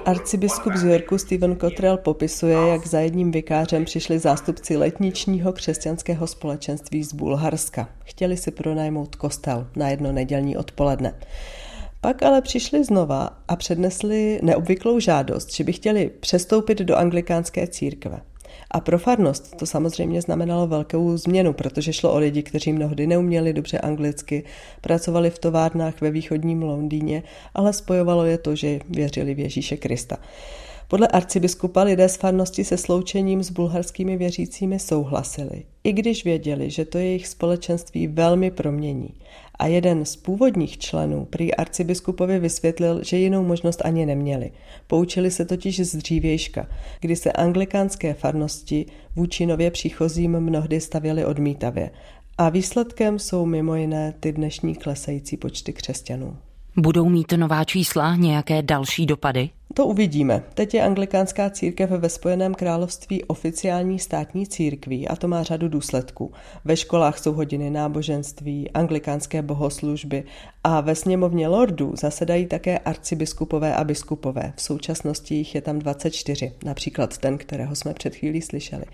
Arcibiskup 0.05 0.73
z 0.75 0.83
Yorku 0.83 1.17
Stephen 1.17 1.59
Cottrell 1.59 1.97
popisuje, 1.97 2.57
jak 2.57 2.87
za 2.87 2.99
jedním 2.99 3.31
vikářem 3.31 3.85
přišli 3.85 4.19
zástupci 4.19 4.77
letničního 4.77 5.53
křesťanského 5.53 6.27
společenství 6.27 7.03
z 7.03 7.13
Bulharska. 7.13 7.89
Chtěli 8.03 8.37
si 8.37 8.51
pronajmout 8.51 9.15
kostel 9.15 9.67
na 9.75 9.89
jedno 9.89 10.11
nedělní 10.11 10.57
odpoledne. 10.57 11.19
Pak 12.01 12.23
ale 12.23 12.41
přišli 12.41 12.83
znova 12.83 13.29
a 13.47 13.55
přednesli 13.55 14.39
neobvyklou 14.43 14.99
žádost, 14.99 15.53
že 15.53 15.63
by 15.63 15.73
chtěli 15.73 16.11
přestoupit 16.19 16.79
do 16.79 16.95
anglikánské 16.95 17.67
církve. 17.67 18.21
A 18.71 18.79
pro 18.79 18.99
farnost 18.99 19.55
to 19.55 19.65
samozřejmě 19.65 20.21
znamenalo 20.21 20.67
velkou 20.67 21.17
změnu, 21.17 21.53
protože 21.53 21.93
šlo 21.93 22.13
o 22.13 22.17
lidi, 22.17 22.43
kteří 22.43 22.73
mnohdy 22.73 23.07
neuměli 23.07 23.53
dobře 23.53 23.79
anglicky, 23.79 24.43
pracovali 24.81 25.29
v 25.29 25.39
továrnách 25.39 26.01
ve 26.01 26.11
východním 26.11 26.63
Londýně, 26.63 27.23
ale 27.53 27.73
spojovalo 27.73 28.25
je 28.25 28.37
to, 28.37 28.55
že 28.55 28.79
věřili 28.89 29.33
v 29.33 29.39
Ježíše 29.39 29.77
Krista. 29.77 30.17
Podle 30.87 31.07
arcibiskupa 31.07 31.83
lidé 31.83 32.09
z 32.09 32.17
farnosti 32.17 32.63
se 32.63 32.77
sloučením 32.77 33.43
s 33.43 33.49
bulharskými 33.49 34.17
věřícími 34.17 34.79
souhlasili, 34.79 35.63
i 35.83 35.93
když 35.93 36.25
věděli, 36.25 36.69
že 36.69 36.85
to 36.85 36.97
jejich 36.97 37.27
společenství 37.27 38.07
velmi 38.07 38.51
promění. 38.51 39.13
A 39.59 39.67
jeden 39.67 40.05
z 40.05 40.15
původních 40.15 40.77
členů 40.77 41.25
prý 41.25 41.55
arcibiskupovi 41.55 42.39
vysvětlil, 42.39 43.03
že 43.03 43.17
jinou 43.17 43.43
možnost 43.43 43.81
ani 43.85 44.05
neměli. 44.05 44.51
Poučili 44.87 45.31
se 45.31 45.45
totiž 45.45 45.79
z 45.79 45.95
dřívějška, 45.95 46.69
kdy 46.99 47.15
se 47.15 47.31
anglikánské 47.31 48.13
farnosti 48.13 48.85
vůči 49.15 49.45
nově 49.45 49.71
příchozím 49.71 50.39
mnohdy 50.39 50.81
stavěly 50.81 51.25
odmítavě. 51.25 51.91
A 52.37 52.49
výsledkem 52.49 53.19
jsou 53.19 53.45
mimo 53.45 53.75
jiné 53.75 54.13
ty 54.19 54.31
dnešní 54.31 54.75
klesající 54.75 55.37
počty 55.37 55.73
křesťanů. 55.73 56.37
Budou 56.79 57.09
mít 57.09 57.31
nová 57.31 57.63
čísla 57.63 58.15
nějaké 58.15 58.61
další 58.61 59.05
dopady? 59.05 59.49
To 59.73 59.85
uvidíme. 59.85 60.43
Teď 60.53 60.73
je 60.73 60.83
anglikánská 60.83 61.49
církev 61.49 61.89
ve 61.89 62.09
Spojeném 62.09 62.55
království 62.55 63.23
oficiální 63.23 63.99
státní 63.99 64.47
církví 64.47 65.07
a 65.07 65.15
to 65.15 65.27
má 65.27 65.43
řadu 65.43 65.67
důsledků. 65.67 66.33
Ve 66.65 66.77
školách 66.77 67.17
jsou 67.17 67.33
hodiny 67.33 67.69
náboženství, 67.69 68.71
anglikánské 68.71 69.41
bohoslužby 69.41 70.23
a 70.63 70.81
ve 70.81 70.95
sněmovně 70.95 71.47
lordů 71.47 71.93
zasedají 71.95 72.45
také 72.45 72.79
arcibiskupové 72.79 73.75
a 73.75 73.83
biskupové. 73.83 74.53
V 74.55 74.61
současnosti 74.61 75.35
jich 75.35 75.55
je 75.55 75.61
tam 75.61 75.79
24, 75.79 76.53
například 76.65 77.17
ten, 77.17 77.37
kterého 77.37 77.75
jsme 77.75 77.93
před 77.93 78.15
chvílí 78.15 78.41
slyšeli. 78.41 78.85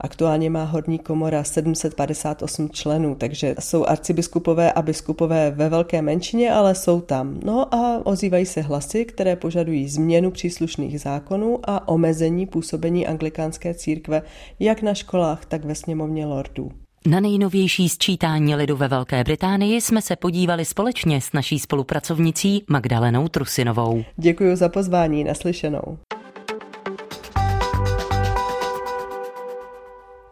Aktuálně 0.00 0.50
má 0.50 0.64
horní 0.64 0.98
komora 0.98 1.44
758 1.44 2.70
členů, 2.70 3.14
takže 3.14 3.54
jsou 3.58 3.86
arcibiskupové 3.86 4.72
a 4.72 4.82
biskupové 4.82 5.50
ve 5.50 5.68
velké 5.68 6.02
menšině, 6.02 6.52
ale 6.52 6.74
jsou 6.74 7.00
tam. 7.00 7.40
No 7.44 7.74
a 7.74 8.06
ozývají 8.06 8.46
se 8.46 8.60
hlasy, 8.60 9.04
které 9.04 9.36
požadují 9.36 9.88
změnu 9.88 10.30
příslušných 10.30 11.00
zákonů 11.00 11.58
a 11.64 11.88
omezení 11.88 12.46
působení 12.46 13.06
anglikánské 13.06 13.74
církve 13.74 14.22
jak 14.60 14.82
na 14.82 14.94
školách, 14.94 15.44
tak 15.44 15.64
ve 15.64 15.74
sněmovně 15.74 16.26
lordů. 16.26 16.70
Na 17.06 17.20
nejnovější 17.20 17.88
sčítání 17.88 18.54
lidu 18.54 18.76
ve 18.76 18.88
Velké 18.88 19.24
Británii 19.24 19.80
jsme 19.80 20.02
se 20.02 20.16
podívali 20.16 20.64
společně 20.64 21.20
s 21.20 21.32
naší 21.32 21.58
spolupracovnicí 21.58 22.64
Magdalenou 22.68 23.28
Trusinovou. 23.28 24.04
Děkuji 24.16 24.56
za 24.56 24.68
pozvání, 24.68 25.24
naslyšenou. 25.24 25.98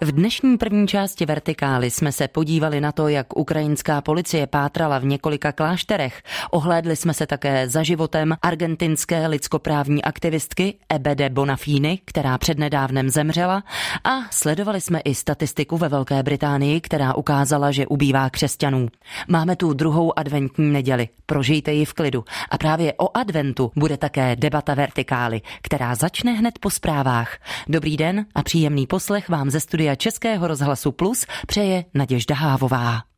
V 0.04 0.12
dnešní 0.12 0.56
první 0.58 0.88
části 0.88 1.26
Vertikály 1.26 1.90
jsme 1.90 2.12
se 2.12 2.28
podívali 2.28 2.80
na 2.80 2.92
to, 2.92 3.08
jak 3.08 3.36
ukrajinská 3.36 4.00
policie 4.00 4.46
pátrala 4.46 4.98
v 4.98 5.04
několika 5.04 5.52
klášterech. 5.52 6.22
Ohlédli 6.50 6.96
jsme 6.96 7.14
se 7.14 7.26
také 7.26 7.68
za 7.68 7.82
životem 7.82 8.36
argentinské 8.42 9.26
lidskoprávní 9.26 10.04
aktivistky 10.04 10.74
Ebede 10.88 11.28
Bonafíny, 11.28 11.98
která 12.04 12.38
přednedávnem 12.38 13.10
zemřela 13.10 13.64
a 14.04 14.10
sledovali 14.30 14.80
jsme 14.80 15.00
i 15.00 15.14
statistiku 15.14 15.78
ve 15.78 15.88
Velké 15.88 16.22
Británii, 16.22 16.80
která 16.80 17.14
ukázala, 17.14 17.70
že 17.70 17.86
ubývá 17.86 18.30
křesťanů. 18.30 18.88
Máme 19.28 19.56
tu 19.56 19.72
druhou 19.72 20.18
adventní 20.18 20.72
neděli. 20.72 21.08
Prožijte 21.26 21.72
ji 21.72 21.84
v 21.84 21.92
klidu. 21.92 22.24
A 22.50 22.58
právě 22.58 22.92
o 22.96 23.16
adventu 23.16 23.72
bude 23.76 23.96
také 23.96 24.36
debata 24.36 24.74
Vertikály, 24.74 25.40
která 25.62 25.94
začne 25.94 26.32
hned 26.32 26.58
po 26.58 26.70
zprávách. 26.70 27.38
Dobrý 27.68 27.96
den 27.96 28.26
a 28.34 28.42
příjemný 28.42 28.86
poslech 28.86 29.28
vám 29.28 29.50
ze 29.50 29.60
studia 29.60 29.93
Českého 29.96 30.46
rozhlasu 30.46 30.92
Plus 30.92 31.26
přeje 31.46 31.85
Naděžda 31.94 32.35
Hávová. 32.35 33.13